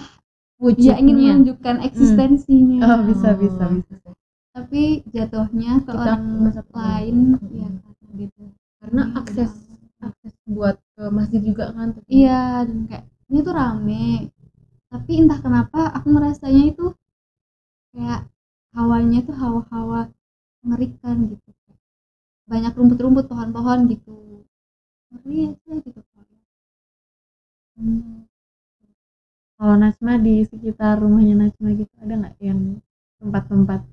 Wujudnya. 0.60 0.84
dia 0.84 0.96
ingin 1.00 1.16
menunjukkan 1.18 1.76
eksistensinya. 1.88 2.80
Oh 2.84 3.00
bisa 3.08 3.30
bisa 3.40 3.64
bisa. 3.72 3.96
Tapi 4.52 5.08
jatuhnya 5.08 5.72
ke 5.80 5.88
Kita 5.88 5.96
orang 5.96 6.22
lain 6.76 7.16
terganggu. 7.40 7.48
ya 7.56 7.70
karena 7.80 8.10
gitu. 8.20 8.44
Karena 8.80 9.02
Ini 9.08 9.18
akses 9.24 9.52
akses 10.00 10.34
buat 10.48 10.76
ke 10.96 11.04
masjid 11.12 11.42
juga 11.44 11.72
kan 11.72 11.96
iya 12.12 12.64
dan 12.68 12.88
kayak 12.92 13.06
ini 13.32 13.40
tuh 13.40 13.54
rame. 13.56 14.08
Tapi 14.92 15.12
entah 15.22 15.40
kenapa 15.40 15.80
aku 15.96 16.08
ngerasanya 16.12 16.64
itu 16.76 16.86
kayak 17.96 18.28
hawanya 18.76 19.20
tuh 19.24 19.36
hawa-hawa 19.40 20.12
mengerikan 20.66 21.18
gitu. 21.32 21.50
Banyak 22.50 22.74
rumput-rumput 22.76 23.26
pohon-pohon 23.32 23.80
gitu. 23.96 24.44
Ngeri 25.14 25.56
aja 25.56 25.74
gitu 25.88 26.02
Hmm. 27.80 28.29
Kalau 29.60 29.76
Najma 29.76 30.24
di 30.24 30.48
sekitar 30.48 31.04
rumahnya 31.04 31.36
Najma 31.36 31.76
gitu 31.76 31.92
ada 32.00 32.16
nggak 32.16 32.36
yang 32.40 32.80
tempat-tempat 33.20 33.84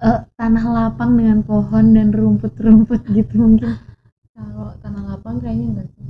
eh, 0.00 0.20
tanah 0.40 0.64
lapang 0.72 1.20
dengan 1.20 1.44
pohon 1.44 1.92
dan 1.92 2.16
rumput-rumput 2.16 3.04
gitu 3.12 3.34
mungkin? 3.36 3.76
kalau 4.32 4.72
tanah 4.80 5.02
lapang 5.04 5.36
kayaknya 5.36 5.66
enggak 5.68 5.88
sih. 5.92 6.06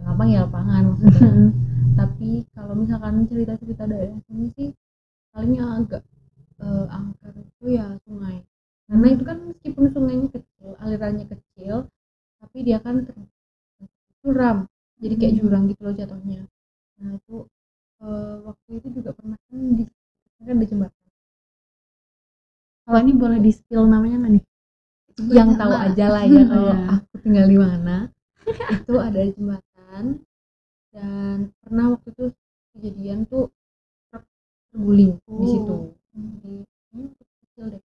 Tanah 0.00 0.16
lapang 0.16 0.28
ya 0.32 0.48
lapangan 0.48 0.82
maksudnya. 0.88 1.32
Tapi 2.00 2.30
kalau 2.56 2.74
misalkan 2.80 3.28
cerita-cerita 3.28 3.84
daerah 3.84 4.16
sini 4.24 4.46
sih 4.56 4.68
paling 5.36 5.52
yang 5.60 5.84
agak 5.84 6.00
eh, 6.64 6.86
angker 6.88 7.32
itu 7.36 7.76
ya 7.76 7.92
sungai. 8.08 8.40
Karena 8.88 9.06
itu 9.12 9.22
kan 9.28 9.36
meskipun 9.52 9.84
sungainya 9.92 10.28
kecil 10.32 10.80
alirannya 10.80 11.28
kecil 11.28 11.92
tapi 12.40 12.58
dia 12.64 12.80
kan 12.80 13.04
curam 14.24 14.64
jadi 14.96 15.14
kayak 15.20 15.34
jurang 15.44 15.68
gitu 15.68 15.80
loh 15.84 15.92
jatuhnya. 15.92 16.48
Nah 16.96 17.20
itu 17.20 17.36
eh, 18.04 18.34
waktu 18.46 18.68
itu 18.78 18.88
juga 19.00 19.10
pernah 19.16 19.38
kan 19.48 19.58
di 19.78 19.84
kan 20.42 20.56
ada 20.58 20.66
jembatan 20.70 21.00
Kalau 22.82 22.98
ini 22.98 23.12
boleh 23.14 23.38
di 23.38 23.50
spill 23.54 23.86
namanya 23.86 24.16
nggak 24.26 24.32
nih? 24.38 24.44
yang 25.28 25.54
tahu 25.60 25.74
aja 25.76 26.06
lah 26.08 26.24
ya 26.24 26.42
kalau 26.48 26.72
Iya. 26.72 26.88
aku 26.98 27.14
tinggal 27.20 27.46
di 27.46 27.58
mana 27.60 27.96
itu 28.72 28.94
ada 28.96 29.20
jembatan 29.28 30.04
dan 30.92 31.36
pernah 31.60 31.84
waktu 31.96 32.08
itu 32.16 32.24
kejadian 32.76 33.18
tuh 33.28 33.52
truk 34.10 34.24
terguling 34.72 35.12
di 35.20 35.46
Oh. 35.46 35.52
situ 35.52 35.74
di 36.42 36.52
ini 36.96 37.04
truk 37.12 37.28
kecil 37.44 37.64
deh 37.76 37.82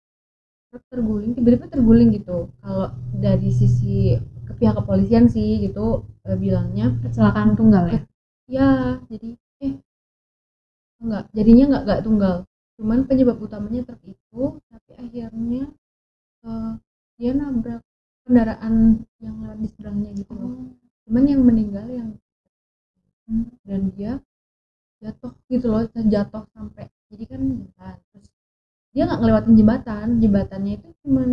truk 0.74 0.82
terguling 0.90 1.30
tiba-tiba 1.38 1.66
terguling 1.70 2.08
gitu 2.10 2.50
kalau 2.60 2.90
dari 3.16 3.50
sisi 3.54 4.18
ke 4.44 4.52
pihak 4.58 4.74
kepolisian 4.82 5.30
sih 5.30 5.62
gitu 5.62 6.02
eh, 6.26 6.36
bilangnya 6.36 6.90
Kecelakaan 7.06 7.54
tunggal 7.54 7.84
ya? 7.86 8.00
ya 8.50 8.70
jadi 9.08 9.28
eh 9.62 9.72
enggak 11.02 11.24
jadinya 11.36 11.64
enggak 11.68 11.82
enggak 11.84 12.00
tunggal. 12.06 12.36
Cuman 12.78 12.98
penyebab 13.06 13.36
utamanya 13.42 13.80
truk 13.86 14.02
itu 14.06 14.42
tapi 14.70 14.90
akhirnya 14.96 15.62
eh, 16.46 16.72
dia 17.18 17.30
nabrak 17.36 17.82
kendaraan 18.24 19.04
yang 19.18 19.36
lewat 19.42 19.58
di 19.58 19.68
seberangnya 19.70 20.10
gitu 20.16 20.32
loh. 20.38 20.54
Cuman 21.06 21.24
yang 21.26 21.42
meninggal 21.42 21.86
yang 21.90 22.08
dan 23.66 23.82
dia 23.94 24.18
jatuh 25.02 25.32
gitu 25.50 25.66
loh 25.70 25.82
jatuh 25.90 26.44
sampai 26.54 26.86
jadi 27.10 27.24
kan 27.26 27.40
jalan. 27.42 27.96
Terus 28.14 28.28
dia 28.92 29.02
nggak 29.08 29.20
ngelewatin 29.20 29.54
jembatan 29.58 30.06
jembatannya 30.22 30.72
itu 30.78 30.88
cuman 31.02 31.30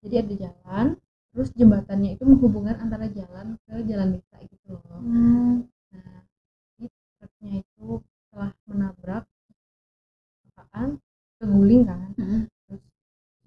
jadi 0.00 0.14
ada 0.24 0.34
jalan 0.48 0.86
terus 1.30 1.48
jembatannya 1.54 2.18
itu 2.18 2.24
menghubungkan 2.26 2.76
antara 2.82 3.06
jalan 3.12 3.54
ke 3.64 3.74
jalan 3.86 4.18
desa 4.18 4.36
gitu 4.42 4.74
loh. 4.74 4.98
Nah, 4.98 6.26
jadi 6.74 6.86
truknya 7.20 7.52
itu 7.62 7.86
setelah 8.30 8.50
menabrak 8.70 9.24
apaan 10.60 10.90
terguling 11.38 11.82
kan. 11.88 12.00
Mm-mm. 12.18 12.42
Terus 12.66 12.82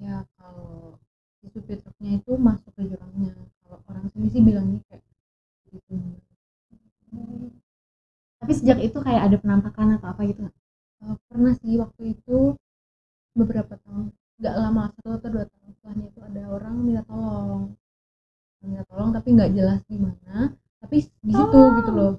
ya 0.03 0.15
kalau 0.37 0.99
si 1.39 1.45
supir 1.53 1.77
truknya 1.83 2.11
itu 2.19 2.31
masuk 2.47 2.71
ke 2.77 2.81
jurangnya. 2.89 3.33
Kalau 3.61 3.77
orang 3.89 4.05
sini 4.13 4.27
sih 4.33 4.41
bilangnya 4.47 4.79
kayak 4.89 5.03
gitu. 5.71 5.95
Tapi 8.39 8.51
sejak 8.59 8.77
itu 8.87 8.97
kayak 9.05 9.21
ada 9.31 9.37
penampakan 9.41 9.87
atau 9.97 10.07
apa 10.13 10.21
gitu 10.29 10.39
nggak? 10.45 10.55
Eh, 11.03 11.15
pernah 11.29 11.53
sih 11.61 11.73
waktu 11.81 12.01
itu 12.13 12.37
beberapa 13.39 13.73
tahun 13.83 14.05
nggak 14.39 14.55
lama 14.61 14.83
satu 14.93 15.09
atau 15.17 15.29
dua 15.33 15.45
tahun 15.49 15.69
setelahnya 15.75 16.05
itu 16.11 16.19
ada 16.29 16.41
orang 16.55 16.75
minta 16.85 17.03
tolong 17.09 17.63
minta 18.61 18.83
tolong 18.89 19.11
tapi 19.15 19.27
nggak 19.35 19.51
jelas 19.57 19.79
di 19.91 19.97
mana 20.01 20.35
tapi 20.83 20.97
di 21.23 21.31
situ 21.31 21.59
gitu 21.79 21.91
loh. 21.95 22.11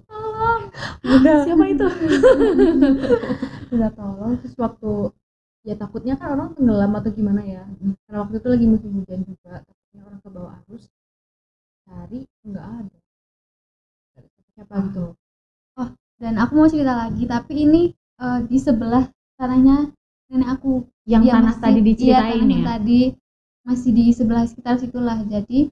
Siapa 1.45 1.65
itu? 1.69 1.87
minta 3.71 3.89
tolong. 3.93 4.33
Terus 4.41 4.55
waktu 4.57 4.93
ya 5.65 5.75
takutnya 5.77 6.15
kan 6.17 6.35
orang 6.35 6.49
tenggelam 6.57 6.93
atau 6.97 7.11
gimana 7.13 7.43
ya. 7.45 7.63
Karena 8.09 8.19
waktu 8.25 8.41
itu 8.41 8.49
lagi 8.49 8.67
musim 8.67 8.91
hujan 8.97 9.21
juga 9.23 9.61
takutnya 9.61 10.01
orang 10.09 10.21
ke 10.25 10.29
bawah 10.33 10.53
arus. 10.65 10.85
Cari 11.85 12.21
nggak 12.43 12.67
ada. 12.67 12.97
Siapa 14.55 14.75
gitu. 14.91 15.07
Dan 16.15 16.39
aku 16.39 16.53
mau 16.57 16.71
cerita 16.71 16.95
lagi 16.95 17.27
tapi 17.27 17.67
ini 17.67 17.83
eh, 17.93 18.41
di 18.47 18.57
sebelah 18.57 19.05
tanahnya 19.37 19.91
nenek 20.31 20.49
aku. 20.57 20.87
Yang 21.05 21.23
Iya, 21.29 21.33
tanah 21.37 21.53
masih- 21.53 21.61
tadi 21.63 21.77
iya, 21.77 21.85
diceritain 21.85 22.33
tanah 22.33 22.49
yang 22.49 22.63
ya? 22.65 22.69
tadi 22.73 23.01
masih 23.67 23.91
di 23.93 24.05
sebelah 24.15 24.45
sekitar 24.49 24.75
situlah. 24.81 25.19
Jadi 25.27 25.69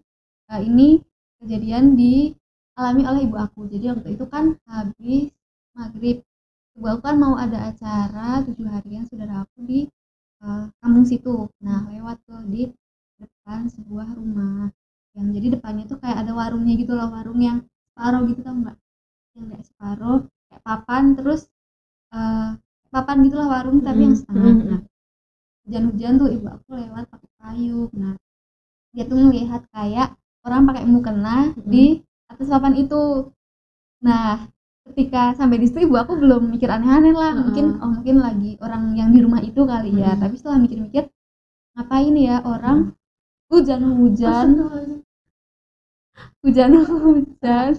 eh, 0.53 0.61
ini 0.61 1.01
kejadian 1.41 1.97
dialami 2.73 3.03
oleh 3.11 3.21
ibu 3.29 3.37
aku. 3.37 3.61
Jadi 3.69 3.85
waktu 3.93 4.09
itu 4.17 4.25
kan 4.29 4.45
habis 4.69 5.29
maghrib. 5.77 6.17
Ibu 6.77 6.87
aku 6.89 7.01
kan 7.05 7.17
mau 7.21 7.35
ada 7.37 7.59
acara 7.71 8.41
tujuh 8.49 8.67
harian 8.69 9.05
saudara 9.09 9.45
aku 9.45 9.59
di 9.69 9.81
eh, 10.45 10.65
kampung 10.81 11.05
situ. 11.09 11.49
Nah 11.61 11.85
lewat 11.93 12.17
tuh 12.29 12.41
di 12.49 12.69
depan 13.21 13.69
sebuah 13.69 14.09
rumah. 14.19 14.73
Yang 15.17 15.27
jadi 15.37 15.47
depannya 15.61 15.85
tuh 15.91 15.99
kayak 16.01 16.19
ada 16.25 16.33
warungnya 16.33 16.75
gitu 16.81 16.93
loh 16.97 17.09
warung 17.13 17.41
yang 17.45 17.59
separuh 17.93 18.23
gitu 18.31 18.41
tau 18.47 18.57
nggak? 18.57 18.77
Yang 19.37 19.47
kayak 19.53 19.65
separuh 19.69 20.19
kayak 20.49 20.63
papan 20.65 21.05
terus 21.19 21.41
eh, 22.15 22.51
papan 22.93 23.17
gitulah 23.27 23.49
warung 23.55 23.79
tapi 23.85 24.01
yang 24.09 24.17
Mm-mm. 24.17 24.21
setengah. 24.21 24.55
Mm-mm. 24.61 24.69
nah 24.73 24.81
hujan-hujan 25.67 26.15
tuh 26.21 26.29
ibu 26.35 26.47
aku 26.51 26.71
lewat 26.79 27.05
pakai 27.13 27.31
payung. 27.41 27.91
Nah 27.95 28.15
dia 28.95 29.05
tuh 29.09 29.17
melihat 29.19 29.63
kayak 29.75 30.09
orang 30.47 30.63
pakai 30.69 30.85
mukena 30.89 31.53
di 31.73 32.03
atas 32.43 32.51
papan 32.51 32.75
itu. 32.75 33.31
Nah 34.03 34.51
ketika 34.83 35.31
sampai 35.39 35.63
di 35.63 35.71
situ 35.71 35.87
ibu 35.87 35.95
aku 35.95 36.19
belum 36.19 36.51
mikir 36.51 36.67
aneh-aneh 36.67 37.15
lah. 37.15 37.33
Heeh. 37.33 37.43
mungkin 37.47 37.67
oh 37.79 37.91
mungkin 37.95 38.17
lagi 38.19 38.59
orang 38.59 38.99
yang 38.99 39.15
di 39.15 39.23
rumah 39.23 39.39
itu 39.39 39.63
kali 39.63 39.95
ya. 39.95 40.19
Mm-mm. 40.19 40.23
tapi 40.27 40.35
setelah 40.35 40.59
mikir-mikir 40.59 41.05
ngapain 41.79 42.15
ya 42.19 42.43
orang? 42.43 42.79
Hujan-hujan 43.47 44.49
hujan-hujan 46.43 47.73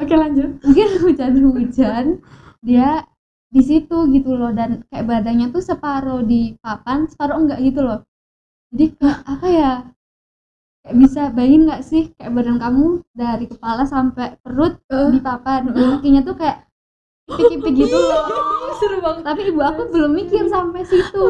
oke 0.00 0.14
lanjut. 0.18 0.50
Mungkin 0.66 0.88
hujan-hujan 1.06 2.04
dia 2.64 3.06
di 3.48 3.62
situ 3.62 3.96
gitu 4.10 4.34
loh. 4.34 4.50
Dan 4.50 4.82
kayak 4.90 5.06
badannya 5.06 5.54
tuh 5.54 5.62
separuh 5.62 6.26
di 6.26 6.58
papan 6.58 7.06
separuh 7.06 7.38
enggak 7.38 7.62
gitu 7.62 7.80
loh. 7.86 8.02
Jadi 8.74 8.84
kayak 8.98 9.18
apa 9.24 9.46
ya 9.48 9.72
kayak 10.84 10.96
bisa 10.96 11.22
bayangin 11.34 11.62
nggak 11.68 11.82
sih 11.84 12.02
kayak 12.16 12.32
badan 12.32 12.58
kamu 12.62 13.02
dari 13.12 13.46
kepala 13.50 13.82
sampai 13.84 14.38
perut 14.40 14.78
di 14.88 15.18
papan 15.20 15.70
kakinya 15.74 16.22
tuh 16.24 16.36
kayak 16.38 16.68
kipik-kipik 17.28 17.74
gitu 17.86 17.96
loh. 17.96 18.24
Seru 18.80 18.98
banget. 19.04 19.22
Tapi 19.26 19.40
ibu 19.52 19.60
aku 19.60 19.92
belum 19.92 20.12
mikir 20.16 20.48
sampai 20.48 20.82
situ. 20.88 21.20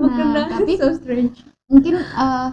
Mukena 0.00 0.32
nah, 0.32 0.46
tapi 0.48 0.80
so 0.80 0.88
strange. 0.96 1.44
mungkin 1.68 1.96
eh, 2.00 2.48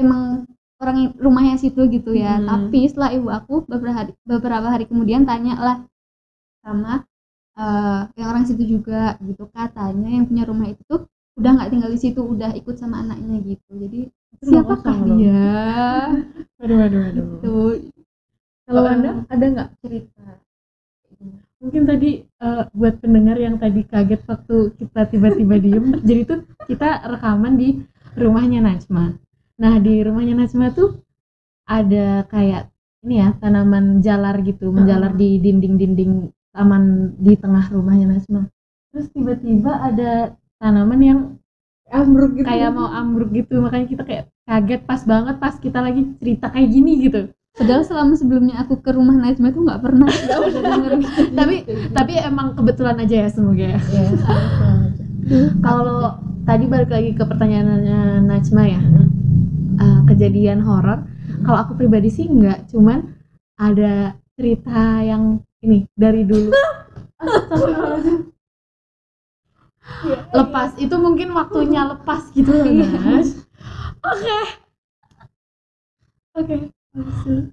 emang 0.00 0.48
orang 0.80 1.12
rumahnya 1.16 1.56
situ 1.60 1.84
gitu 1.88 2.16
ya. 2.16 2.40
Hmm. 2.40 2.48
tapi 2.48 2.88
setelah 2.88 3.10
ibu 3.12 3.28
aku 3.28 3.64
beberapa 3.68 4.04
hari 4.04 4.12
beberapa 4.24 4.68
hari 4.72 4.84
kemudian 4.88 5.24
tanya 5.28 5.56
lah 5.56 5.76
sama 6.64 7.04
eh, 7.56 8.00
yang 8.20 8.28
orang 8.28 8.44
situ 8.44 8.62
juga 8.64 9.16
gitu. 9.24 9.48
Katanya 9.52 10.08
yang 10.20 10.24
punya 10.28 10.44
rumah 10.44 10.68
itu 10.68 10.82
tuh 10.84 11.08
udah 11.34 11.50
nggak 11.58 11.70
tinggal 11.74 11.90
di 11.90 12.00
situ 12.00 12.20
udah 12.22 12.50
ikut 12.54 12.76
sama 12.78 13.02
anaknya 13.02 13.42
gitu. 13.42 13.70
Jadi 13.74 14.00
Itu 14.10 14.42
rumah 14.50 14.52
siapakah 14.62 14.96
dia? 15.06 15.46
Waduh 16.58 16.76
waduh 16.80 17.00
waduh. 17.04 17.26
Tuh 17.42 17.70
kalau 18.64 18.82
anda 18.88 19.10
ada 19.28 19.44
nggak 19.44 19.70
cerita? 19.84 20.24
Mungkin 21.60 21.82
tadi 21.88 22.10
eh, 22.24 22.64
buat 22.72 22.94
pendengar 23.00 23.36
yang 23.40 23.56
tadi 23.56 23.84
kaget 23.84 24.20
waktu 24.28 24.56
kita 24.80 25.00
tiba-tiba 25.08 25.56
diem 25.60 25.86
jadi 26.08 26.22
tuh 26.24 26.38
kita 26.68 27.04
rekaman 27.08 27.56
di 27.56 27.68
rumahnya 28.16 28.64
Najma. 28.64 29.16
Nah 29.60 29.74
di 29.80 29.94
rumahnya 30.00 30.34
Najma 30.38 30.72
tuh 30.72 31.00
ada 31.64 32.24
kayak 32.28 32.68
ini 33.04 33.20
ya 33.20 33.36
tanaman 33.36 34.00
jalar 34.00 34.40
gitu 34.40 34.72
menjalar 34.72 35.12
di 35.12 35.36
dinding-dinding 35.40 36.32
taman 36.52 37.12
di 37.20 37.34
tengah 37.36 37.68
rumahnya 37.68 38.16
Najma. 38.16 38.48
Terus 38.94 39.06
tiba-tiba 39.12 39.72
ada 39.74 40.32
tanaman 40.64 41.00
yang 41.04 41.20
ambruk 41.92 42.40
gitu 42.40 42.48
kayak 42.48 42.72
mau 42.72 42.88
ambruk 42.88 43.28
gitu 43.36 43.60
makanya 43.60 43.86
kita 43.86 44.02
kayak 44.08 44.24
kaget 44.48 44.80
pas 44.88 45.00
banget 45.04 45.36
pas 45.36 45.54
kita 45.60 45.78
lagi 45.84 46.02
cerita 46.16 46.48
kayak 46.48 46.68
gini 46.72 46.92
gitu 47.04 47.20
padahal 47.54 47.84
selama 47.84 48.16
sebelumnya 48.16 48.56
aku 48.64 48.80
ke 48.80 48.90
rumah 48.96 49.14
Najma 49.14 49.52
tuh 49.52 49.62
nggak 49.62 49.80
pernah 49.84 50.08
nggak 50.08 50.40
pernah 50.40 50.64
denger 50.74 50.92
gitu. 51.04 51.20
tapi 51.36 51.56
tapi 51.92 52.12
emang 52.18 52.56
kebetulan 52.56 52.96
aja 52.98 53.16
ya 53.24 53.28
semoga 53.28 53.64
ya 53.76 53.80
ya 53.92 54.02
aja 54.08 55.04
Kalau 55.64 56.20
tadi 56.44 56.68
balik 56.68 56.92
lagi 56.92 57.16
ke 57.16 57.24
pertanyaannya 57.24 58.28
Najma 58.28 58.64
ya, 58.68 58.80
eh, 59.80 60.00
kejadian 60.12 60.60
horor. 60.60 61.08
Kalau 61.44 61.58
aku 61.64 61.80
pribadi 61.80 62.12
sih 62.12 62.28
enggak, 62.28 62.68
cuman 62.68 63.08
ada 63.56 64.20
cerita 64.36 65.00
yang 65.00 65.40
ini 65.64 65.88
dari 65.96 66.28
dulu. 66.28 66.52
Lepas 70.32 70.76
itu 70.80 70.96
mungkin 70.96 71.36
waktunya 71.36 71.84
lepas 71.84 72.32
gitu 72.32 72.48
loh 72.50 72.64
Nas. 72.72 73.44
Oke. 74.04 74.38
Oke. 76.34 76.54
Pause. 76.94 77.52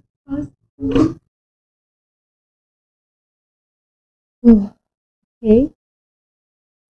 Oke. 4.42 5.54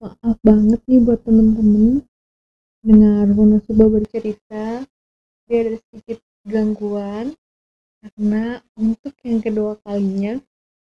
Maaf 0.02 0.36
banget 0.42 0.80
nih 0.86 1.00
buat 1.02 1.20
temen-temen 1.26 2.06
dengar 2.82 3.26
Wonosobo 3.34 3.98
bercerita. 3.98 4.82
Dia 5.46 5.58
ada 5.66 5.78
sedikit 5.78 6.22
gangguan 6.46 7.34
karena 8.02 8.58
untuk 8.78 9.14
yang 9.22 9.38
kedua 9.38 9.78
kalinya 9.82 10.38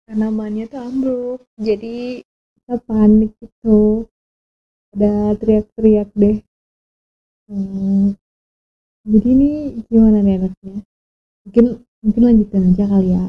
tanamannya 0.08 0.68
tuh 0.68 0.80
ambruk. 0.80 1.40
Jadi 1.56 2.24
kita 2.56 2.76
panik 2.84 3.32
gitu. 3.40 4.11
Ada 4.92 5.40
teriak-teriak 5.40 6.10
deh. 6.16 6.38
Hmm. 7.48 8.16
Jadi 9.08 9.28
ini 9.34 9.52
gimana 9.90 10.20
nih 10.22 10.36
enaknya? 10.40 10.76
Mungkin 11.48 11.66
mungkin 12.06 12.22
lanjutin 12.24 12.70
aja 12.72 12.86
kali 12.86 13.10
ya. 13.16 13.26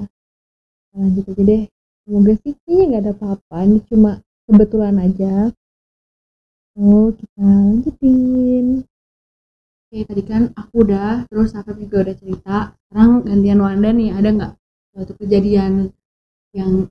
Lanjut 0.92 1.24
aja 1.32 1.42
deh 1.42 1.64
semoga 2.02 2.34
sih 2.42 2.52
kayaknya 2.66 2.84
nggak 2.90 3.02
ada 3.06 3.12
apa-apa 3.14 3.56
ini 3.62 3.78
cuma 3.86 4.10
kebetulan 4.50 4.96
aja 4.98 5.54
oh 6.74 7.14
kita 7.14 7.38
lanjutin 7.38 8.66
Oke, 9.92 10.08
tadi 10.08 10.24
kan 10.24 10.48
aku 10.56 10.88
udah, 10.88 11.28
terus 11.28 11.52
Afif 11.52 11.76
juga 11.76 12.00
udah 12.00 12.16
cerita. 12.16 12.72
Sekarang 12.72 13.28
gantian 13.28 13.60
Wanda 13.60 13.92
nih, 13.92 14.08
ada 14.16 14.28
nggak 14.32 14.52
suatu 14.88 15.12
kejadian 15.20 15.92
yang 16.56 16.88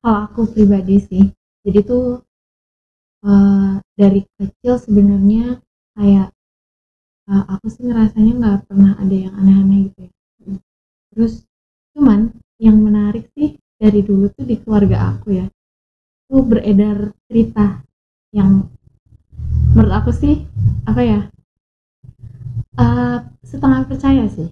Kalau 0.00 0.16
aku 0.24 0.48
pribadi 0.48 0.96
sih, 0.96 1.28
jadi 1.60 1.84
tuh 1.84 2.24
eh, 3.24 3.74
dari 4.00 4.20
kecil 4.36 4.74
sebenarnya 4.80 5.60
kayak 5.96 6.28
eh, 7.30 7.44
aku 7.52 7.66
sih 7.68 7.82
ngerasanya 7.86 8.32
nggak 8.40 8.58
pernah 8.68 8.92
ada 8.96 9.16
yang 9.24 9.34
aneh-aneh 9.36 9.78
gitu 9.90 10.00
ya. 10.08 10.12
Terus 11.12 11.32
cuman 11.96 12.32
yang 12.60 12.76
menarik 12.80 13.28
sih 13.36 13.56
dari 13.80 14.00
dulu 14.04 14.28
tuh 14.32 14.44
di 14.44 14.56
keluarga 14.60 15.16
aku 15.16 15.28
ya, 15.40 15.46
tuh 16.28 16.42
beredar 16.44 17.16
cerita 17.28 17.80
yang 18.36 18.68
menurut 19.74 19.94
aku 19.96 20.10
sih 20.12 20.44
apa 20.86 21.02
ya 21.02 21.20
eh, 22.78 23.18
setengah 23.44 23.80
percaya 23.88 24.24
sih. 24.30 24.48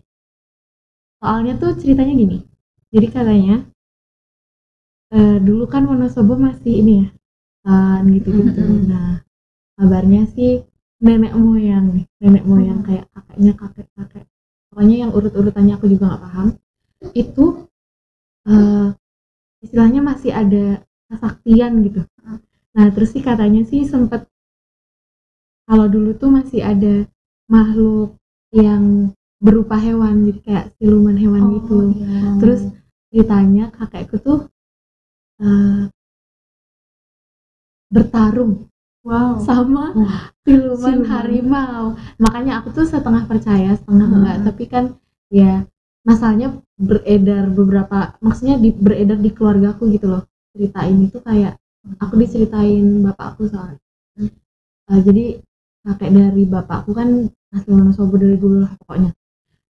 Soalnya 1.18 1.58
tuh 1.58 1.74
ceritanya 1.74 2.14
gini, 2.14 2.38
jadi 2.94 3.06
katanya 3.10 3.56
eh, 5.10 5.38
dulu 5.42 5.64
kan 5.66 5.82
Wonosobo 5.88 6.38
masih 6.38 6.78
ini 6.78 6.92
ya 7.02 7.08
kan 7.68 8.02
gitu-gitu. 8.08 8.64
Mm-mm. 8.64 8.88
Nah 8.88 9.20
kabarnya 9.76 10.24
sih 10.32 10.64
nenek 11.04 11.36
moyang 11.36 11.84
nih, 11.94 12.04
nenek 12.24 12.44
moyang 12.48 12.80
kayak 12.82 13.04
kakeknya 13.12 13.52
kakek-kakek. 13.60 14.24
Pokoknya 14.72 14.96
yang 15.06 15.10
urut-urutannya 15.12 15.74
aku 15.76 15.86
juga 15.92 16.04
nggak 16.16 16.22
paham. 16.24 16.48
Itu 17.12 17.44
eh, 18.48 18.88
istilahnya 19.62 20.00
masih 20.00 20.32
ada 20.32 20.64
kesaktian 21.12 21.84
gitu. 21.84 22.00
Nah 22.74 22.86
terus 22.94 23.12
sih 23.12 23.20
katanya 23.22 23.62
sih 23.68 23.84
sempet 23.84 24.24
kalau 25.68 25.84
dulu 25.84 26.16
tuh 26.16 26.32
masih 26.32 26.64
ada 26.64 27.04
makhluk 27.52 28.16
yang 28.56 29.12
berupa 29.38 29.76
hewan 29.78 30.24
jadi 30.26 30.40
kayak 30.42 30.66
siluman 30.80 31.14
hewan 31.14 31.42
Oh, 31.44 31.50
gitu. 31.60 31.76
iya. 31.94 32.34
Terus 32.40 32.60
ceritanya 33.12 33.64
kakekku 33.70 34.16
tuh 34.18 34.38
eh, 35.44 35.86
bertarung 37.88 38.68
wow. 39.04 39.40
sama 39.40 39.96
siluman, 40.44 40.76
siluman. 40.76 40.98
harimau. 41.08 41.84
Makanya 42.20 42.60
aku 42.60 42.72
tuh 42.72 42.86
setengah 42.88 43.24
percaya, 43.24 43.72
setengah 43.76 44.06
Hmm. 44.08 44.16
enggak. 44.20 44.36
Tapi 44.52 44.64
kan 44.68 44.84
ya 45.32 45.64
masalahnya 46.04 46.56
beredar 46.80 47.48
beberapa, 47.52 48.16
maksudnya 48.24 48.56
di, 48.56 48.72
beredar 48.72 49.18
di 49.20 49.30
keluargaku 49.32 49.92
gitu 49.92 50.06
loh. 50.08 50.22
Cerita 50.56 50.84
ini 50.88 51.08
tuh 51.12 51.20
kayak 51.24 51.56
aku 52.00 52.14
diceritain 52.20 53.04
bapakku 53.04 53.48
soalnya. 53.48 53.80
Eh, 54.88 55.00
jadi 55.04 55.24
kakek 55.84 56.10
dari 56.12 56.44
bapakku 56.48 56.92
kan 56.96 57.28
asli 57.52 57.72
Wonosobo 57.72 58.16
dari 58.16 58.36
dulu 58.36 58.64
lah 58.64 58.72
pokoknya. 58.84 59.12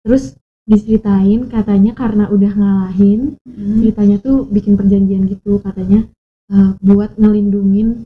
Terus 0.03 0.35
diceritain 0.65 1.45
katanya 1.51 1.93
karena 1.93 2.25
udah 2.33 2.53
ngalahin 2.57 3.37
Mm. 3.45 3.85
ceritanya 3.85 4.17
tuh 4.17 4.49
bikin 4.49 4.81
perjanjian 4.81 5.29
gitu 5.29 5.61
katanya 5.61 6.09
eh, 6.53 6.71
buat 6.81 7.11
ngelindungin 7.21 8.05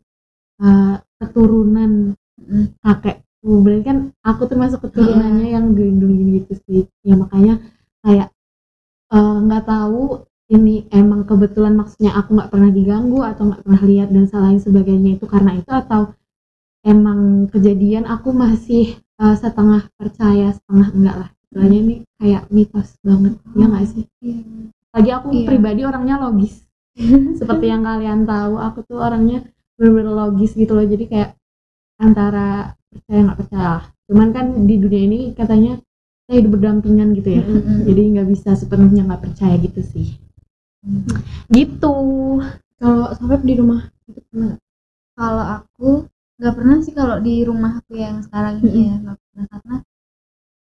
eh, 0.62 0.96
keturunan 1.18 2.14
Mm. 2.38 2.70
kakekku 2.80 3.50
berarti 3.66 3.82
kan 3.82 3.98
aku 4.22 4.46
termasuk 4.46 4.80
keturunannya 4.86 5.50
yang 5.58 5.74
dilindungi 5.74 6.38
gitu 6.38 6.52
sih. 6.64 6.82
Ya 7.02 7.18
makanya 7.18 7.58
kayak 8.06 8.30
eh, 9.12 9.36
nggak 9.44 9.64
tahu 9.66 10.22
ini 10.48 10.86
emang 10.94 11.26
kebetulan 11.28 11.74
maksudnya 11.76 12.14
aku 12.16 12.38
nggak 12.38 12.50
pernah 12.54 12.70
diganggu 12.72 13.20
atau 13.26 13.42
nggak 13.52 13.62
pernah 13.66 13.82
lihat 13.84 14.08
dan 14.14 14.24
lain 14.30 14.60
sebagainya 14.62 15.10
itu 15.20 15.26
karena 15.28 15.52
itu 15.58 15.68
atau 15.68 16.14
emang 16.86 17.50
kejadian 17.52 18.06
aku 18.06 18.30
masih 18.32 18.96
eh, 19.18 19.36
setengah 19.36 19.90
percaya 19.98 20.54
setengah 20.54 20.88
enggak 20.94 21.16
lah. 21.26 21.30
Soalnya 21.52 21.78
ini 21.82 21.94
kayak 22.22 22.46
mitos 22.54 22.94
banget. 23.02 23.34
Ya 23.58 23.64
nggak 23.66 23.86
sih? 23.88 24.04
Iya. 24.22 24.40
lagi 24.94 25.10
aku 25.12 25.28
Iya. 25.34 25.46
pribadi 25.46 25.80
orangnya 25.84 26.16
logis 26.22 26.64
seperti 27.38 27.66
yang 27.70 27.86
kalian 27.86 28.26
tahu 28.26 28.58
aku 28.58 28.82
tuh 28.84 28.98
orangnya 28.98 29.46
bener-bener 29.78 30.12
logis 30.12 30.52
gitu 30.58 30.74
loh. 30.74 30.86
Jadi 30.86 31.04
kayak 31.06 31.38
antara 31.98 32.74
percaya 32.88 33.20
nggak 33.26 33.38
percaya 33.38 33.74
cuman 34.08 34.28
kan 34.32 34.46
di 34.64 34.80
dunia 34.80 35.02
ini 35.04 35.20
katanya 35.36 35.76
kita 36.24 36.32
hidup 36.40 36.50
berdampingan 36.56 37.08
gitu 37.16 37.28
ya. 37.40 37.44
Jadi 37.88 38.02
nggak 38.16 38.28
bisa 38.28 38.56
sepenuhnya 38.56 39.04
nggak 39.04 39.22
percaya 39.28 39.54
gitu 39.60 39.80
sih. 39.84 40.16
Gitu. 41.52 41.94
Kalau 42.78 43.06
sampai 43.16 43.42
di 43.42 43.54
rumah 43.58 43.90
itu 44.08 44.20
pernah? 44.32 44.56
Kalau 45.18 45.44
aku 45.60 45.88
nggak 46.38 46.54
pernah 46.54 46.76
sih 46.80 46.94
kalau 46.94 47.16
di 47.18 47.42
rumah 47.42 47.82
aku 47.82 47.98
yang 47.98 48.22
sekarang 48.22 48.62
ini 48.64 48.80
ya 48.88 48.94
nggak 48.96 49.18
pernah. 49.18 49.46
Karena 49.50 49.76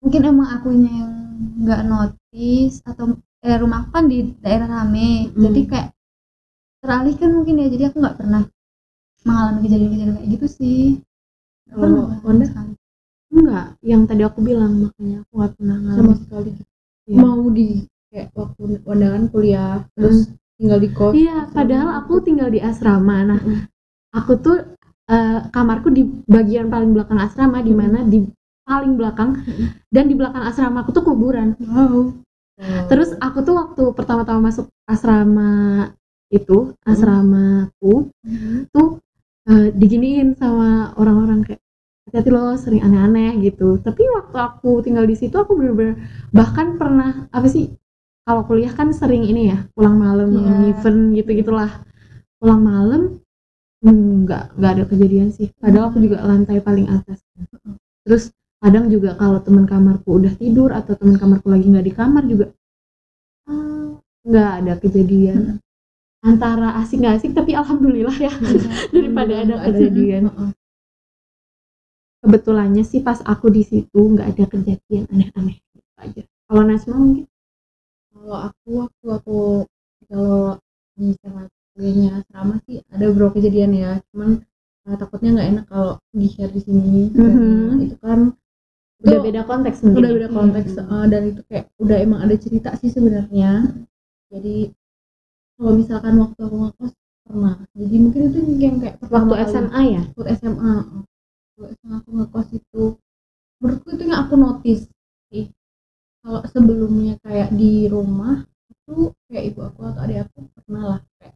mungkin 0.02 0.20
emang 0.26 0.48
akunya 0.50 0.92
yang 1.02 1.12
nggak 1.62 1.82
notice 1.86 2.76
atau 2.82 3.16
eh 3.42 3.58
rumah 3.58 3.86
aku 3.86 3.90
kan 3.90 4.06
di 4.06 4.18
daerah 4.38 4.68
rame. 4.70 5.30
Mm. 5.30 5.38
jadi 5.50 5.60
kayak 5.66 5.88
teralihkan 6.82 7.30
mungkin 7.32 7.62
ya 7.62 7.66
jadi 7.70 7.84
aku 7.88 7.96
nggak 8.02 8.16
pernah 8.18 8.42
mengalami 9.22 9.58
kejadian-kejadian 9.62 10.14
kayak 10.18 10.28
gitu 10.34 10.46
sih 10.50 10.80
pernah 11.70 12.18
Wanda? 12.20 12.44
sekali. 12.44 12.74
enggak 13.32 13.66
yang 13.80 14.02
tadi 14.04 14.22
aku 14.26 14.38
bilang 14.44 14.72
makanya 14.82 15.24
aku 15.24 15.32
nggak 15.40 15.52
pernah 15.56 15.76
sama 15.96 16.14
sekali 16.18 16.50
gitu. 16.52 16.70
Iya. 17.08 17.16
mau 17.18 17.42
di 17.48 17.68
kayak 18.12 18.28
waktu 18.36 18.62
wandangan 18.84 19.22
kuliah 19.32 19.76
terus 19.96 20.28
tinggal 20.60 20.78
di 20.78 20.88
kos 20.92 21.12
iya 21.16 21.48
padahal 21.48 21.88
aku 22.02 22.20
tinggal 22.20 22.50
di 22.50 22.60
asrama 22.60 23.16
nah 23.24 23.40
Mm. 23.40 23.64
aku 24.12 24.32
tuh 24.38 24.58
eh, 25.08 25.38
kamarku 25.48 25.88
di 25.88 26.04
bagian 26.28 26.68
paling 26.68 26.92
belakang 26.92 27.18
asrama 27.18 27.64
di 27.64 27.72
mana 27.72 28.04
di 28.04 28.26
paling 28.62 28.94
belakang 28.94 29.40
dan 29.88 30.04
di 30.06 30.14
belakang 30.14 30.44
asrama 30.44 30.84
aku 30.84 30.92
tuh 30.92 31.02
kuburan 31.02 31.56
wow 31.64 32.12
terus 32.86 33.16
aku 33.18 33.42
tuh 33.42 33.54
waktu 33.58 33.82
pertama-tama 33.96 34.52
masuk 34.52 34.68
asrama 34.86 35.88
itu 36.32 36.72
asramaku 36.88 38.08
tuh 38.72 38.88
eh, 39.52 39.68
diginiin 39.76 40.32
sama 40.40 40.96
orang-orang 40.96 41.44
kayak 41.44 41.60
hati-hati 42.08 42.30
loh 42.32 42.56
sering 42.58 42.82
aneh-aneh 42.82 43.38
gitu. 43.44 43.78
Tapi 43.78 44.02
waktu 44.16 44.36
aku 44.40 44.80
tinggal 44.82 45.04
di 45.06 45.14
situ 45.14 45.36
aku 45.36 45.54
bener-bener 45.54 46.00
bahkan 46.34 46.80
pernah 46.80 47.28
apa 47.30 47.46
sih 47.46 47.70
kalau 48.24 48.42
kuliah 48.48 48.72
kan 48.72 48.90
sering 48.94 49.22
ini 49.26 49.52
ya 49.52 49.58
pulang 49.76 49.98
malam 49.98 50.30
Iya. 50.32 50.72
event 50.78 51.00
gitu 51.18 51.30
gitulah 51.42 51.70
pulang 52.38 52.62
malam 52.62 53.02
hmm, 53.82 54.26
nggak 54.26 54.44
nggak 54.58 54.72
ada 54.78 54.84
kejadian 54.88 55.28
sih. 55.30 55.50
Padahal 55.60 55.90
aku 55.94 55.98
juga 56.02 56.22
lantai 56.24 56.58
paling 56.62 56.86
atas. 56.90 57.20
Terus 58.06 58.30
kadang 58.62 58.86
juga 58.90 59.18
kalau 59.18 59.42
teman 59.42 59.66
kamarku 59.66 60.22
udah 60.22 60.34
tidur 60.38 60.70
atau 60.70 60.94
teman 60.94 61.18
kamarku 61.18 61.50
lagi 61.50 61.66
nggak 61.66 61.86
di 61.86 61.94
kamar 61.94 62.22
juga 62.30 62.46
ah, 63.50 63.98
nggak 64.22 64.50
ada 64.62 64.72
kejadian 64.78 65.58
antara 66.22 66.78
asik 66.78 67.02
nggak 67.02 67.18
asik 67.18 67.32
tapi 67.34 67.52
alhamdulillah 67.58 68.14
ya. 68.14 68.32
Daripada 68.94 69.42
ada 69.42 69.54
kejadian. 69.68 70.30
Kebetulannya 72.22 72.86
sih 72.86 73.02
pas 73.02 73.18
aku 73.26 73.50
di 73.50 73.66
situ 73.66 73.98
nggak 73.98 74.38
ada 74.38 74.44
kejadian 74.46 75.10
aneh-aneh 75.10 75.58
gitu 75.74 75.90
aja. 75.98 76.22
Kalau 76.46 76.62
Nasma 76.62 76.94
mungkin? 76.94 77.26
Kalau 78.14 78.36
aku 78.38 78.68
waktu 78.86 79.06
aku 79.10 79.38
kalau 80.06 80.54
di 80.94 81.10
sana 81.18 81.50
kuliahnya 81.74 82.22
asrama 82.22 82.62
sih 82.68 82.78
ada 82.94 83.04
beberapa 83.10 83.42
kejadian 83.42 83.74
ya. 83.74 83.92
Cuman 84.14 84.38
eh, 84.86 84.96
takutnya 84.96 85.30
nggak 85.34 85.48
enak 85.50 85.66
kalau 85.66 85.92
di 86.14 86.26
share 86.30 86.54
di 86.54 86.60
sini. 86.62 87.10
Mhm. 87.10 87.90
itu 87.90 87.96
kan 87.98 88.30
udah 89.02 89.18
itu 89.18 89.26
beda 89.26 89.42
konteks 89.50 89.82
mungkin 89.82 89.98
udah 89.98 90.12
beda 90.14 90.28
konteks 90.30 90.70
eh, 90.78 91.06
dan 91.10 91.22
itu 91.26 91.40
kayak 91.50 91.66
udah 91.82 91.96
emang 91.98 92.20
ada 92.22 92.36
cerita 92.38 92.70
sih 92.78 92.94
sebenarnya. 92.94 93.66
Jadi 94.30 94.70
kalau 95.56 95.72
misalkan 95.78 96.14
waktu 96.18 96.40
aku 96.42 96.56
ngekos 96.58 96.92
pernah. 97.22 97.54
Jadi 97.78 97.96
mungkin 98.02 98.20
itu 98.28 98.38
yang 98.58 98.76
kayak 98.82 98.96
waktu 99.06 99.34
SMA 99.48 99.80
ya? 99.94 100.02
Waktu 100.16 100.30
SMA 100.38 100.74
waktu 101.56 101.62
SMA 101.78 101.94
aku 102.02 102.10
ngekos 102.18 102.48
itu 102.56 102.82
menurutku 103.62 103.88
itu 103.94 104.02
yang 104.08 104.20
aku 104.26 104.34
notice 104.34 104.84
sih. 105.30 105.46
Kalau 106.22 106.40
sebelumnya 106.50 107.14
kayak 107.22 107.54
di 107.54 107.86
rumah 107.86 108.42
itu 108.70 109.14
kayak 109.30 109.44
ibu 109.54 109.60
aku 109.66 109.80
atau 109.86 110.00
adik 110.02 110.18
aku 110.26 110.38
pernah 110.54 110.82
lah 110.96 111.00
kayak 111.18 111.34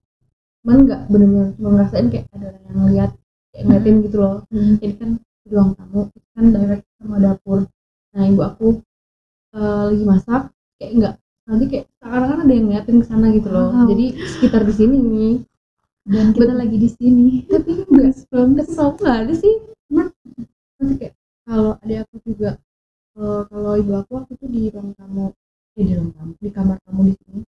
cuman 0.62 0.76
nggak 0.82 1.00
bener-bener 1.06 1.48
cuma 1.54 1.68
ngerasain 1.78 2.06
kayak 2.10 2.26
ada 2.34 2.46
orang 2.50 2.64
yang 2.66 2.78
ngeliat 2.82 3.10
kayak 3.54 3.62
ngeliatin 3.66 3.96
gitu 4.02 4.16
loh. 4.18 4.36
Jadi 4.52 4.94
kan 4.98 5.10
di 5.16 5.48
ruang 5.54 5.70
tamu 5.78 6.00
itu 6.10 6.28
kan 6.34 6.44
direct 6.50 6.84
sama 6.98 7.16
dapur. 7.22 7.58
Nah 8.14 8.22
ibu 8.26 8.42
aku 8.42 8.66
eh, 9.54 9.82
lagi 9.90 10.04
masak 10.04 10.42
kayak 10.76 10.92
nggak 10.98 11.14
nanti 11.46 11.64
kayak 11.70 11.86
sekarang 12.02 12.28
kan 12.28 12.38
ada 12.42 12.52
yang 12.52 12.64
ngeliatin 12.66 12.96
ke 13.02 13.06
sana 13.06 13.26
gitu 13.30 13.48
loh. 13.54 13.70
Wow. 13.70 13.86
jadi 13.86 14.06
sekitar 14.36 14.62
di 14.66 14.74
sini 14.74 14.98
nih. 14.98 15.34
Dan 16.06 16.26
kita 16.34 16.54
Bet- 16.54 16.60
lagi 16.62 16.76
di 16.78 16.90
sini. 16.90 17.26
Tapi 17.46 17.70
enggak 17.90 18.66
kalau 18.70 18.90
aku 18.94 18.98
nggak 19.02 19.18
ada 19.26 19.34
sih. 19.34 19.54
Cuman 19.90 20.06
nanti 20.78 20.94
kayak 21.02 21.14
kalau 21.46 21.72
ada 21.82 21.94
aku 22.06 22.16
juga 22.26 22.50
eh, 23.18 23.42
kalau 23.50 23.72
ibu 23.78 23.92
aku 23.94 24.10
waktu 24.22 24.32
itu 24.38 24.46
di 24.50 24.62
ruang 24.74 24.90
tamu 24.98 25.26
eh 25.76 25.84
di 25.86 25.92
ruang 25.94 26.12
tamu 26.14 26.32
di 26.38 26.50
kamar 26.50 26.76
tamu 26.86 27.00
di 27.06 27.14
sini. 27.14 27.40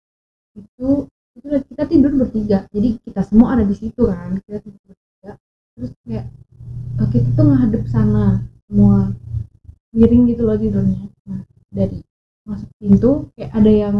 Itu 0.57 0.89
itu 1.37 1.47
kita 1.69 1.83
tidur 1.85 2.11
bertiga. 2.17 2.65
Jadi 2.73 2.89
kita 3.01 3.21
semua 3.25 3.57
ada 3.57 3.63
di 3.65 3.75
situ 3.77 4.01
kan 4.09 4.37
kita 4.45 4.57
tidur 4.61 4.81
bertiga. 4.85 5.31
Terus 5.77 5.91
kayak 6.05 6.25
eh, 7.01 7.07
kita 7.13 7.29
tuh 7.37 7.45
ngadep 7.45 7.83
sana 7.89 8.41
semua 8.65 9.13
miring 9.93 10.23
gitu 10.29 10.41
loh 10.45 10.57
tidurnya. 10.57 11.09
Nah 11.29 11.41
dari 11.69 12.06
masuk 12.47 12.69
pintu 12.79 13.11
kayak 13.35 13.51
ada 13.51 13.71
yang 13.71 13.95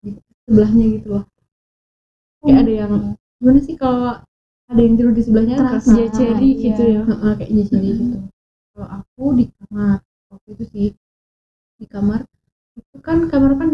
di 0.00 0.16
sebelahnya 0.48 0.84
gitu 0.96 1.08
loh. 1.12 1.24
Kayak 2.40 2.58
ada 2.64 2.72
yang 2.72 2.92
gimana 3.36 3.60
sih 3.60 3.76
kalau 3.76 4.16
ada 4.66 4.80
yang 4.80 4.94
tidur 4.96 5.12
di 5.12 5.22
sebelahnya? 5.22 5.56
Terasa, 5.60 5.92
Jaceri 5.92 6.50
iya. 6.56 6.62
gitu 6.64 6.82
ya? 6.82 7.02
Heeh, 7.04 7.32
kayak 7.36 7.50
jadi 7.52 7.88
gitu. 7.92 8.18
Kalau 8.72 8.88
aku 8.88 9.24
di 9.36 9.44
kamar 9.52 9.96
waktu 10.32 10.48
itu 10.56 10.64
sih 10.72 10.88
di 11.76 11.86
kamar 11.86 12.24
itu 12.76 12.96
kan 13.00 13.28
kamar 13.28 13.56
kan 13.56 13.70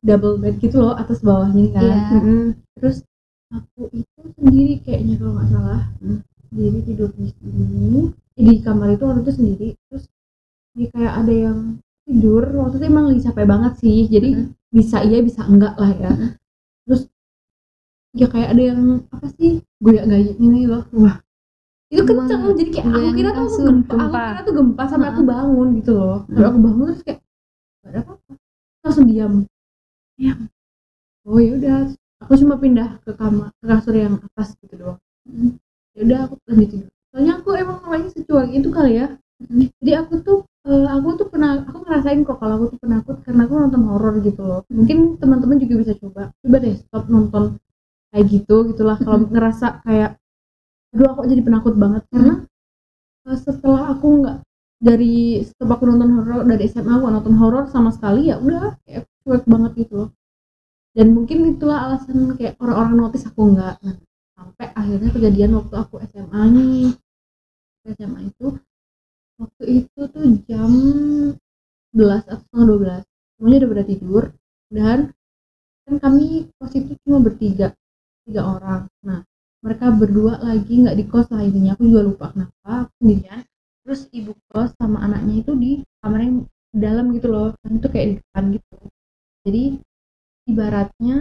double 0.00 0.36
bed 0.40 0.60
gitu 0.60 0.80
loh 0.80 0.94
atas 0.96 1.24
bawahnya 1.24 1.72
kan. 1.72 1.82
Iya. 1.82 1.98
Mm-mm. 2.20 2.44
terus 2.76 3.04
aku 3.52 3.88
itu 3.96 4.20
sendiri 4.36 4.74
kayaknya 4.84 5.16
kalau 5.16 5.32
nggak 5.40 5.48
salah 5.48 5.82
sendiri 6.52 6.78
tidur 6.84 7.10
di 7.16 7.32
sini. 7.32 8.12
Eh, 8.36 8.44
di 8.44 8.54
kamar 8.60 8.92
itu 8.92 9.04
waktu 9.08 9.20
itu 9.24 9.32
sendiri. 9.32 9.68
Terus 9.88 10.04
dia 10.76 10.88
kayak 10.92 11.14
ada 11.24 11.34
yang 11.34 11.58
tidur 12.06 12.42
waktu 12.54 12.78
itu 12.78 12.86
emang 12.86 13.04
lagi 13.10 13.20
capek 13.26 13.46
banget 13.50 13.72
sih 13.82 14.06
jadi 14.06 14.28
bisa 14.70 15.02
iya 15.02 15.18
bisa 15.20 15.42
enggak 15.44 15.74
lah 15.74 15.90
ya. 15.90 16.12
Terus 16.86 17.02
ya 18.14 18.26
kayak 18.30 18.48
ada 18.54 18.62
yang 18.62 18.80
apa 19.10 19.26
sih 19.34 19.60
goyak 19.82 20.06
gayet 20.06 20.38
ini 20.38 20.70
loh. 20.70 20.86
Wah 20.94 21.18
itu 21.90 22.02
kenceng. 22.02 22.42
Jadi 22.54 22.70
kayak 22.70 22.86
aku 22.94 23.10
kira 23.14 23.30
tuh 23.30 23.46
kasur, 23.46 23.64
gempa, 23.66 23.94
aku 23.94 23.98
gempa. 23.98 24.22
kira 24.22 24.40
tuh 24.42 24.54
gempa 24.54 24.82
sampai 24.86 25.08
aku 25.10 25.22
bangun 25.26 25.68
gitu 25.82 25.92
loh. 25.98 26.18
Sampai 26.30 26.46
aku 26.46 26.58
bangun 26.62 26.84
terus 26.94 27.02
kayak 27.02 27.20
gak 27.82 27.90
ada 27.90 27.98
apa-apa. 28.02 28.32
Langsung 28.86 29.06
diam. 29.10 29.34
Diam. 30.18 30.38
oh 31.26 31.38
ya 31.42 31.50
udah. 31.58 31.78
Aku 32.24 32.32
cuma 32.38 32.56
pindah 32.56 32.96
ke 33.04 33.12
kamar 33.12 33.52
ke 33.60 33.64
kasur 33.68 33.94
yang 33.94 34.16
atas 34.22 34.56
gitu 34.62 34.74
doang. 34.78 34.98
Ya 35.92 36.00
udah 36.06 36.18
aku 36.30 36.34
lanjut 36.48 36.70
tidur 36.70 36.90
soalnya 37.16 37.40
aku 37.40 37.56
emang 37.56 37.80
orangnya 37.88 38.12
secuek 38.12 38.52
itu 38.52 38.68
kali 38.68 39.00
ya. 39.00 39.16
Jadi 39.80 39.92
aku 39.96 40.20
tuh 40.20 40.38
eh, 40.66 40.86
aku 40.96 41.08
tuh 41.18 41.26
pernah 41.30 41.62
aku 41.62 41.78
ngerasain 41.86 42.20
kok 42.26 42.38
kalau 42.42 42.54
aku 42.58 42.66
tuh 42.74 42.80
penakut 42.82 43.16
karena 43.22 43.42
aku 43.46 43.54
nonton 43.56 43.82
horor 43.86 44.14
gitu 44.20 44.42
loh. 44.42 44.60
Mungkin 44.70 45.18
teman-teman 45.20 45.56
juga 45.62 45.74
bisa 45.86 45.94
coba. 46.02 46.22
Coba 46.42 46.56
deh 46.64 46.74
stop 46.76 47.04
nonton 47.06 47.44
kayak 48.10 48.26
gitu 48.30 48.56
gitulah. 48.74 48.96
Kalau 48.98 49.18
ngerasa 49.26 49.66
kayak 49.86 50.10
aduh 50.94 51.08
aku 51.14 51.20
jadi 51.30 51.42
penakut 51.46 51.74
banget. 51.78 52.02
Karena 52.10 52.34
eh, 53.30 53.38
setelah 53.38 53.82
aku 53.94 54.06
nggak 54.22 54.38
dari 54.76 55.40
setelah 55.46 55.74
aku 55.80 55.84
nonton 55.88 56.10
horor 56.20 56.42
dari 56.44 56.64
SMA 56.68 56.92
aku 57.00 57.06
nonton 57.08 57.34
horor 57.40 57.64
sama 57.72 57.90
sekali 57.94 58.28
ya 58.28 58.36
udah 58.36 58.76
kayak 58.84 59.08
cuek 59.24 59.44
banget 59.48 59.72
gitu 59.86 59.94
loh. 60.04 60.10
Dan 60.96 61.12
mungkin 61.12 61.44
itulah 61.52 61.92
alasan 61.92 62.32
kayak 62.40 62.56
orang-orang 62.56 62.94
notice 62.96 63.28
aku 63.28 63.52
nggak. 63.52 63.74
Nah, 63.84 63.96
sampai 64.36 64.66
akhirnya 64.72 65.10
kejadian 65.12 65.52
waktu 65.60 65.74
aku 65.76 65.94
SMA 66.08 66.42
nih. 66.56 66.88
SMA 67.86 68.20
itu 68.32 68.46
waktu 69.36 69.64
itu 69.84 70.00
tuh 70.08 70.24
jam 70.48 70.70
11 71.92 72.28
atau 72.28 72.38
setengah 72.40 72.66
12 73.04 73.36
semuanya 73.36 73.56
udah 73.60 73.70
pada 73.72 73.84
tidur 73.84 74.24
dan 74.72 74.98
kan 75.86 75.94
kami 76.02 76.50
kos 76.58 76.72
itu 76.74 76.92
cuma 77.06 77.22
bertiga 77.22 77.76
tiga 78.26 78.42
orang. 78.42 78.82
Nah 79.06 79.22
mereka 79.62 79.94
berdua 79.94 80.42
lagi 80.42 80.82
nggak 80.82 80.96
di 80.98 81.04
kos 81.06 81.30
lah 81.30 81.46
intinya. 81.46 81.78
Aku 81.78 81.86
juga 81.86 82.02
lupa 82.02 82.26
kenapa 82.34 82.88
aku 82.88 82.92
sendirian. 82.98 83.40
Terus 83.86 84.00
ibu 84.10 84.32
kos 84.50 84.74
sama 84.80 84.98
anaknya 85.06 85.34
itu 85.46 85.52
di 85.54 85.72
kamar 86.02 86.20
yang 86.26 86.36
dalam 86.74 87.14
gitu 87.14 87.26
loh. 87.30 87.48
Kan 87.62 87.78
itu 87.78 87.88
kayak 87.92 88.06
di 88.06 88.14
depan 88.18 88.44
gitu. 88.58 88.76
Jadi 89.46 89.64
ibaratnya 90.50 91.16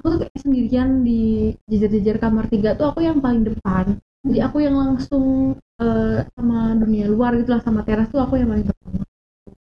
aku 0.00 0.06
tuh 0.16 0.18
kayak 0.24 0.40
sendirian 0.40 0.90
di 1.04 1.52
jejer-jejer 1.68 2.16
kamar 2.16 2.48
tiga 2.48 2.72
tuh 2.72 2.88
aku 2.88 3.04
yang 3.04 3.20
paling 3.20 3.44
depan 3.44 4.00
jadi 4.26 4.38
aku 4.46 4.56
yang 4.60 4.76
langsung 4.76 5.56
eh, 5.80 6.18
sama 6.36 6.76
dunia 6.76 7.08
luar 7.08 7.36
gitu 7.40 7.50
lah 7.56 7.62
sama 7.64 7.80
teras 7.86 8.08
tuh 8.12 8.20
aku 8.20 8.36
yang 8.36 8.52
paling 8.52 8.68
depan 8.68 8.88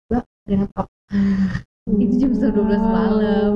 Tiba 0.07 0.19
ada 0.19 0.51
yang 0.51 0.61
ngetok 0.67 0.87
itu 1.97 2.15
jam 2.21 2.31
setengah 2.37 2.77
12 2.77 2.93
malam. 2.93 3.53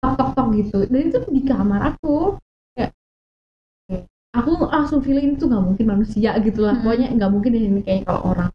Tok 0.00 0.14
tok 0.16 0.30
tok 0.32 0.46
gitu. 0.56 0.78
Dan 0.88 1.00
itu 1.12 1.18
di 1.28 1.42
kamar 1.44 1.94
aku. 1.94 2.40
Kayak 2.74 2.90
aku 4.32 4.50
langsung 4.66 5.00
feeling 5.04 5.36
itu 5.36 5.44
nggak 5.46 5.64
mungkin 5.64 5.86
manusia 5.86 6.30
gitu 6.40 6.64
lah. 6.64 6.74
Mm-mm. 6.74 6.84
pokoknya 6.86 7.08
nggak 7.12 7.30
mungkin 7.30 7.52
ini 7.52 7.80
kayaknya 7.84 8.04
kalau 8.08 8.22
orang. 8.32 8.50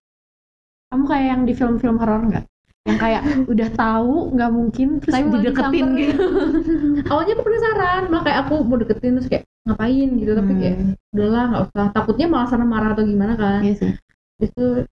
Kamu 0.89 1.03
kayak 1.05 1.27
yang 1.29 1.41
di 1.45 1.53
film-film 1.53 1.97
horor 2.01 2.21
nggak 2.25 2.45
yang 2.85 2.97
kayak 3.01 3.21
udah 3.49 3.69
tahu 3.73 4.15
nggak 4.37 4.51
mungkin 4.53 4.87
terus 5.01 5.13
Tapi 5.17 5.25
dideketin 5.41 5.85
gitu. 5.97 6.21
Awalnya 7.09 7.33
aku 7.33 7.43
penasaran 7.43 8.01
malah 8.13 8.23
kayak 8.23 8.39
aku 8.45 8.53
mau 8.61 8.77
deketin 8.77 9.13
terus 9.17 9.27
kayak 9.27 9.43
ngapain? 9.65 10.09
gitu 10.21 10.31
tapi 10.37 10.51
kayak 10.53 10.75
Hmm, 10.77 10.93
udahlah 11.17 11.43
nggak 11.49 11.63
usah. 11.65 11.85
Takutnya 11.91 12.27
malah 12.29 12.47
sana 12.47 12.65
marah 12.65 12.93
atau 12.93 13.01
gimana 13.01 13.33
kan. 13.33 13.65
Iya 13.65 13.73
sih. 13.73 13.91
Itu 14.37 14.85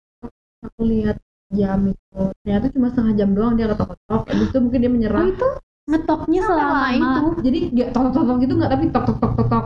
aku 0.64 0.82
lihat 0.88 1.20
jam 1.52 1.80
itu. 1.92 2.22
Ternyata 2.48 2.66
cuma 2.72 2.88
setengah 2.90 3.14
jam 3.20 3.30
doang 3.36 3.54
dia 3.60 3.68
ketok-ketok. 3.68 4.22
Habis 4.24 4.48
itu 4.48 4.58
mungkin 4.64 4.80
dia 4.80 4.92
menyerah. 4.92 5.20
Oh 5.20 5.28
itu 5.28 5.48
ngetoknya 5.82 6.42
selama 6.46 6.64
lama. 6.72 6.88
itu? 6.96 7.24
jadi 7.44 7.60
nggak 7.76 7.90
tok 7.92 8.04
tok 8.16 8.24
tok 8.24 8.38
gitu 8.40 8.54
nggak 8.56 8.72
tapi 8.72 8.86
tok 8.88 9.04
tok 9.04 9.18
tok 9.20 9.32
tok 9.36 9.48
tok 9.52 9.66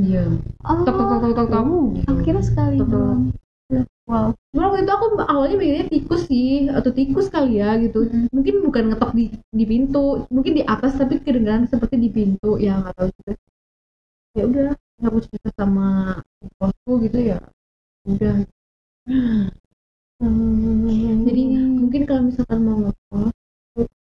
diam. 0.00 0.32
Oh. 0.64 0.80
Tok 0.88 0.94
tok 0.96 1.06
tok 1.06 1.18
tok 1.20 1.32
tok 1.36 1.48
tok 1.52 1.64
Oh, 1.68 1.84
aku 2.08 2.20
kira 2.24 2.40
sekali 2.40 2.80
Betul. 2.80 2.88
doang 2.96 3.22
wow 4.08 4.32
Cuma 4.50 4.72
waktu 4.72 4.88
itu 4.88 4.92
aku 4.96 5.06
awalnya 5.22 5.56
mikirnya 5.60 5.86
tikus 5.92 6.22
sih 6.26 6.66
atau 6.72 6.90
tikus 6.90 7.28
kali 7.28 7.60
ya 7.60 7.76
gitu. 7.78 8.08
Mm. 8.08 8.26
Mungkin 8.32 8.54
bukan 8.64 8.84
ngetok 8.90 9.12
di 9.12 9.24
di 9.52 9.64
pintu, 9.68 10.24
mungkin 10.32 10.52
di 10.58 10.62
atas 10.64 10.96
tapi 10.96 11.20
kedengaran 11.20 11.68
seperti 11.68 12.00
di 12.00 12.08
pintu 12.08 12.56
ya 12.56 12.80
nggak 12.80 12.94
tahu 12.96 13.08
juga. 13.12 13.32
Ya 14.36 14.42
udah, 14.48 14.68
aku 15.04 15.18
cerita 15.28 15.50
sama 15.54 16.18
bosku 16.56 16.92
gitu 17.04 17.18
ya. 17.20 17.38
Udah. 18.08 18.34
Jadi 21.28 21.42
mungkin 21.78 22.02
kalau 22.08 22.22
misalkan 22.26 22.58
mau 22.64 22.76
ngekos 22.82 23.30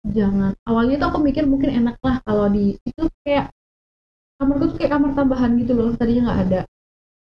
jangan 0.07 0.55
awalnya 0.63 0.95
tuh 1.03 1.07
aku 1.11 1.19
mikir 1.19 1.43
mungkin 1.43 1.83
enak 1.83 1.99
lah 1.99 2.23
kalau 2.23 2.47
di 2.47 2.79
itu 2.87 3.11
kayak 3.27 3.51
kamarku 4.39 4.71
tuh 4.71 4.77
kayak 4.79 4.91
kamar 4.95 5.11
tambahan 5.11 5.51
gitu 5.59 5.75
loh 5.75 5.91
tadinya 5.99 6.31
nggak 6.31 6.39
ada 6.47 6.61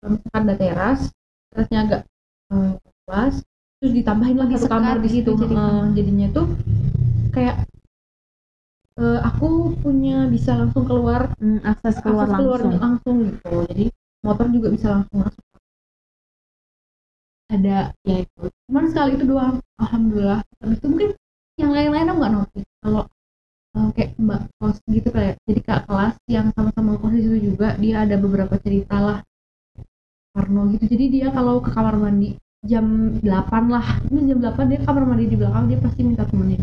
misalkan 0.04 0.44
ada 0.44 0.56
teras 0.60 1.00
terasnya 1.56 1.80
agak 1.88 2.02
luas 2.52 3.36
terus 3.78 3.94
ditambahin 3.94 4.38
Lebih 4.42 4.58
satu 4.58 4.72
kamar 4.74 4.96
di 5.04 5.10
situ. 5.12 5.30
gitu 5.36 5.44
jadi 5.46 5.56
Eh, 5.58 5.86
jadinya 5.94 6.28
tuh 6.34 6.46
kayak 7.36 7.56
eh, 8.98 9.20
aku 9.22 9.78
punya 9.84 10.26
bisa 10.32 10.58
langsung 10.58 10.84
keluar 10.90 11.30
Hmm, 11.38 11.62
akses 11.62 12.02
keluar 12.02 12.26
akses 12.26 12.38
keluar 12.40 12.60
langsung. 12.62 12.82
langsung 12.82 13.16
gitu. 13.30 13.50
Jadi 13.70 13.86
motor 14.26 14.46
juga 14.50 14.68
bisa 14.74 14.88
langsung 14.98 15.18
masuk. 15.22 15.44
Ada 17.48 17.96
ya 18.04 18.18
itu. 18.28 18.44
Cuman 18.68 18.86
sekali 18.92 19.12
itu 19.16 19.26
doang 19.30 19.56
alhamdulillah. 19.80 20.42
Habis 20.60 20.78
itu 20.84 20.88
mungkin 20.92 21.10
yang 21.62 21.72
lain-lain 21.72 22.08
aku 22.12 22.18
nggak 22.20 22.34
notice. 22.36 22.70
Kalau 22.84 23.04
eh, 23.78 23.90
kayak 23.96 24.12
mbak 24.18 24.42
kos 24.60 24.78
gitu 24.90 25.10
kayak 25.14 25.34
jadi 25.48 25.62
kak 25.64 25.82
kelas 25.88 26.16
yang 26.28 26.48
sama-sama 26.58 26.98
kos 27.00 27.14
di 27.14 27.22
situ 27.24 27.38
juga 27.54 27.78
dia 27.78 28.04
ada 28.04 28.16
beberapa 28.18 28.56
cerita 28.60 28.98
lah 29.00 29.20
Parno 30.38 30.70
gitu. 30.70 30.86
Jadi 30.86 31.06
dia 31.10 31.28
kalau 31.34 31.58
ke 31.58 31.74
kamar 31.74 31.98
mandi 31.98 32.38
jam 32.62 33.18
8 33.26 33.74
lah. 33.74 33.98
Ini 34.14 34.30
jam 34.30 34.38
8 34.38 34.70
dia 34.70 34.80
kamar 34.86 35.04
mandi 35.10 35.26
di 35.26 35.34
belakang 35.34 35.66
dia 35.66 35.82
pasti 35.82 36.02
minta 36.06 36.30
temenin. 36.30 36.62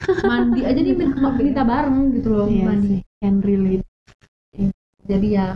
Mandi 0.24 0.64
aja 0.64 0.80
dia 0.80 0.96
minta, 0.96 1.28
minta 1.36 1.60
bareng 1.60 2.16
gitu 2.16 2.32
loh 2.32 2.48
iya 2.48 2.64
mandi. 2.72 2.88
sih 2.88 3.00
can 3.20 3.44
relate. 3.44 3.84
Jadi 5.04 5.28
ya 5.36 5.52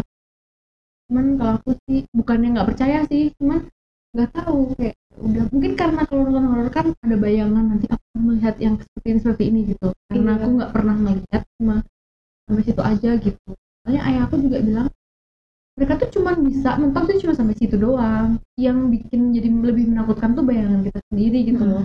cuman 1.08 1.36
kalau 1.40 1.52
aku 1.60 1.70
sih 1.88 2.04
bukannya 2.12 2.48
nggak 2.52 2.68
percaya 2.68 2.98
sih 3.08 3.32
cuman 3.40 3.64
nggak 4.12 4.30
tahu 4.36 4.72
kayak 4.76 4.96
udah 5.20 5.44
mungkin 5.52 5.72
karena 5.80 6.00
kalau 6.04 6.22
nonton 6.28 6.44
horor 6.48 6.68
kan 6.68 6.86
ada 6.92 7.16
bayangan 7.16 7.64
nanti 7.72 7.86
aku 7.88 8.04
melihat 8.20 8.54
yang 8.60 8.74
seperti 8.76 9.06
ini 9.08 9.18
seperti 9.24 9.44
ini 9.48 9.60
gitu. 9.72 9.88
Karena 10.12 10.32
Iya. 10.36 10.38
aku 10.44 10.48
nggak 10.60 10.72
pernah 10.76 10.96
melihat 11.00 11.42
cuma 11.56 11.76
sampai 12.44 12.62
situ 12.68 12.82
aja 12.84 13.10
gitu. 13.16 13.48
Soalnya 13.80 14.02
ayah 14.04 14.22
aku 14.28 14.36
juga 14.44 14.58
bilang 14.60 14.88
mereka 15.74 15.92
tuh 15.98 16.08
cuman 16.20 16.36
bisa 16.46 16.78
mentok 16.78 17.10
tuh 17.10 17.18
cuma 17.26 17.34
sampai 17.34 17.54
situ 17.58 17.76
doang. 17.76 18.38
Yang 18.54 18.78
bikin 18.94 19.20
jadi 19.34 19.48
lebih 19.50 19.84
menakutkan 19.90 20.38
tuh 20.38 20.44
bayangan 20.46 20.86
kita 20.86 21.00
sendiri 21.10 21.38
gitu 21.50 21.62
Hmm. 21.62 21.72
loh. 21.74 21.84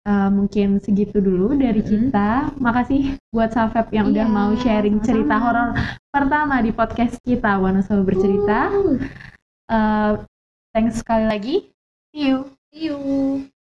Eh, 0.00 0.30
mungkin 0.32 0.80
segitu 0.80 1.20
dulu 1.20 1.52
dari 1.52 1.84
kita. 1.84 2.56
Makasih 2.56 3.20
buat 3.28 3.52
Safep 3.52 3.92
yang 3.92 4.08
udah 4.08 4.24
Iya, 4.24 4.32
mau 4.32 4.50
sharing 4.56 4.96
cerita 5.04 5.36
sama-sama. 5.36 5.44
horor 5.44 5.68
pertama 6.08 6.56
di 6.64 6.70
podcast 6.72 7.20
kita 7.20 7.60
Wonosobo 7.60 8.08
bercerita. 8.08 8.72
Uh, 9.70 10.24
thanks 10.72 11.04
sekali 11.04 11.28
lagi. 11.28 11.56
See 12.10 12.32
you. 12.32 12.48
see 12.72 12.90
you 12.90 13.59